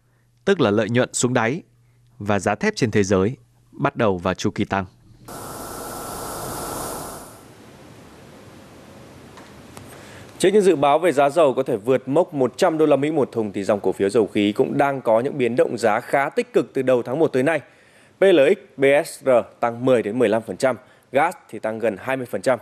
tức 0.46 0.62
là 0.62 0.72
lợi 0.72 0.90
nhuận 0.90 1.10
xuống 1.14 1.34
đáy 1.34 1.62
và 2.20 2.40
giá 2.40 2.56
thép 2.56 2.76
trên 2.76 2.92
thế 2.92 3.04
giới 3.04 3.36
bắt 3.72 3.96
đầu 3.96 4.18
vào 4.18 4.34
chu 4.34 4.52
kỳ 4.52 4.66
tăng. 4.66 4.86
Trước 10.38 10.50
những 10.54 10.62
dự 10.62 10.76
báo 10.76 11.00
về 11.00 11.12
giá 11.12 11.30
dầu 11.30 11.54
có 11.54 11.64
thể 11.64 11.78
vượt 11.78 12.08
mốc 12.08 12.34
100 12.34 12.78
đô 12.78 12.86
la 12.86 12.96
Mỹ 12.96 13.12
một 13.12 13.32
thùng 13.32 13.52
thì 13.52 13.64
dòng 13.64 13.80
cổ 13.80 13.92
phiếu 13.92 14.10
dầu 14.10 14.28
khí 14.28 14.52
cũng 14.52 14.78
đang 14.78 15.02
có 15.02 15.20
những 15.20 15.38
biến 15.38 15.56
động 15.56 15.78
giá 15.78 16.00
khá 16.00 16.30
tích 16.30 16.54
cực 16.54 16.74
từ 16.74 16.82
đầu 16.82 17.04
tháng 17.04 17.20
1 17.20 17.28
tới 17.28 17.44
nay. 17.44 17.62
PLX, 18.18 18.58
BSR 18.78 19.30
tăng 19.60 19.86
10 19.86 20.04
đến 20.04 20.20
15%, 20.20 20.76
gas 21.12 21.36
thì 21.50 21.60
tăng 21.60 21.80
gần 21.80 21.96
20%. 22.06 22.58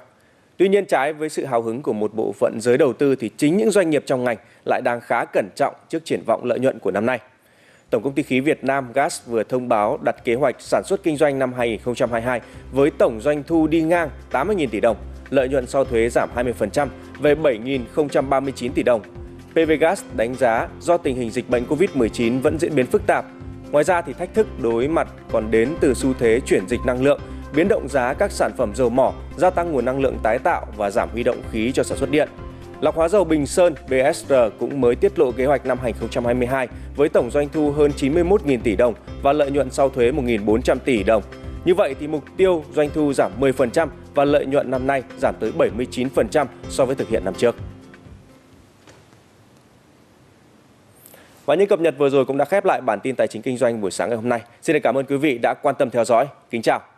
Tuy 0.60 0.70
nhiên 0.70 0.86
trái 0.86 1.14
với 1.14 1.30
sự 1.30 1.46
hào 1.46 1.62
hứng 1.62 1.82
của 1.82 1.94
một 1.94 2.14
bộ 2.14 2.32
phận 2.40 2.58
giới 2.62 2.78
đầu 2.78 2.94
tư 2.94 3.16
thì 3.16 3.30
chính 3.38 3.58
những 3.58 3.72
doanh 3.72 3.90
nghiệp 3.90 4.04
trong 4.06 4.24
ngành 4.24 4.38
lại 4.66 4.82
đang 4.86 5.02
khá 5.02 5.26
cẩn 5.26 5.50
trọng 5.56 5.76
trước 5.90 6.06
triển 6.06 6.24
vọng 6.26 6.46
lợi 6.46 6.60
nhuận 6.60 6.80
của 6.80 6.92
năm 6.92 7.06
nay. 7.06 7.20
Tổng 7.90 8.04
công 8.04 8.14
ty 8.14 8.24
khí 8.24 8.40
Việt 8.40 8.64
Nam 8.64 8.92
Gas 8.94 9.22
vừa 9.26 9.44
thông 9.44 9.68
báo 9.70 10.00
đặt 10.02 10.16
kế 10.24 10.36
hoạch 10.36 10.56
sản 10.60 10.84
xuất 10.86 11.04
kinh 11.04 11.18
doanh 11.18 11.40
năm 11.40 11.54
2022 11.54 12.42
với 12.72 12.92
tổng 12.92 13.22
doanh 13.22 13.44
thu 13.44 13.68
đi 13.68 13.82
ngang 13.82 14.10
80.000 14.32 14.68
tỷ 14.68 14.80
đồng, 14.80 14.98
lợi 15.30 15.50
nhuận 15.50 15.68
sau 15.68 15.86
thuế 15.86 16.10
giảm 16.10 16.30
20% 16.36 16.88
về 17.20 17.36
7.039 17.36 18.72
tỷ 18.76 18.84
đồng. 18.84 19.02
PV 19.52 19.72
Gas 19.80 20.04
đánh 20.16 20.36
giá 20.36 20.68
do 20.80 20.98
tình 20.98 21.16
hình 21.16 21.32
dịch 21.32 21.50
bệnh 21.50 21.64
COVID-19 21.66 22.42
vẫn 22.42 22.60
diễn 22.60 22.76
biến 22.76 22.86
phức 22.86 23.08
tạp. 23.08 23.26
Ngoài 23.72 23.84
ra 23.84 24.02
thì 24.02 24.14
thách 24.14 24.34
thức 24.34 24.48
đối 24.62 24.88
mặt 24.88 25.08
còn 25.32 25.52
đến 25.52 25.70
từ 25.80 25.94
xu 25.94 26.14
thế 26.20 26.40
chuyển 26.46 26.68
dịch 26.68 26.80
năng 26.86 27.04
lượng 27.04 27.20
biến 27.56 27.68
động 27.68 27.88
giá 27.90 28.14
các 28.14 28.32
sản 28.32 28.52
phẩm 28.58 28.76
dầu 28.76 28.90
mỏ, 28.90 29.14
gia 29.38 29.50
tăng 29.50 29.72
nguồn 29.72 29.86
năng 29.86 30.00
lượng 30.00 30.18
tái 30.24 30.40
tạo 30.40 30.66
và 30.78 30.90
giảm 30.90 31.10
huy 31.10 31.24
động 31.24 31.42
khí 31.52 31.72
cho 31.72 31.84
sản 31.84 31.98
xuất 31.98 32.12
điện. 32.12 32.30
Lọc 32.82 32.96
hóa 32.96 33.10
dầu 33.10 33.24
Bình 33.24 33.46
Sơn 33.46 33.76
BSR 33.88 34.34
cũng 34.60 34.82
mới 34.82 34.96
tiết 34.96 35.20
lộ 35.20 35.32
kế 35.32 35.46
hoạch 35.46 35.66
năm 35.66 35.78
2022 35.82 36.68
với 36.96 37.10
tổng 37.10 37.32
doanh 37.32 37.50
thu 37.50 37.72
hơn 37.72 37.92
91.000 37.98 38.60
tỷ 38.64 38.76
đồng 38.76 38.94
và 39.22 39.34
lợi 39.34 39.52
nhuận 39.52 39.72
sau 39.72 39.90
thuế 39.90 40.12
1.400 40.12 40.78
tỷ 40.86 41.04
đồng. 41.04 41.24
Như 41.66 41.76
vậy 41.76 41.96
thì 42.00 42.08
mục 42.08 42.24
tiêu 42.38 42.64
doanh 42.74 42.90
thu 42.94 43.14
giảm 43.14 43.32
10% 43.40 43.88
và 44.14 44.26
lợi 44.26 44.46
nhuận 44.46 44.72
năm 44.72 44.88
nay 44.88 45.04
giảm 45.18 45.36
tới 45.40 45.52
79% 45.58 46.46
so 46.70 46.86
với 46.86 46.96
thực 46.96 47.10
hiện 47.10 47.26
năm 47.26 47.34
trước. 47.34 47.56
Và 51.46 51.56
những 51.56 51.68
cập 51.68 51.80
nhật 51.80 51.96
vừa 51.98 52.10
rồi 52.10 52.26
cũng 52.26 52.38
đã 52.38 52.46
khép 52.46 52.66
lại 52.66 52.82
bản 52.82 53.00
tin 53.00 53.16
tài 53.16 53.28
chính 53.28 53.42
kinh 53.42 53.58
doanh 53.58 53.82
buổi 53.82 53.92
sáng 53.92 54.10
ngày 54.10 54.16
hôm 54.16 54.30
nay. 54.30 54.42
Xin 54.62 54.80
cảm 54.80 54.98
ơn 54.98 55.06
quý 55.06 55.18
vị 55.18 55.38
đã 55.42 55.54
quan 55.62 55.76
tâm 55.80 55.90
theo 55.90 56.06
dõi. 56.06 56.28
Kính 56.50 56.62
chào. 56.62 56.82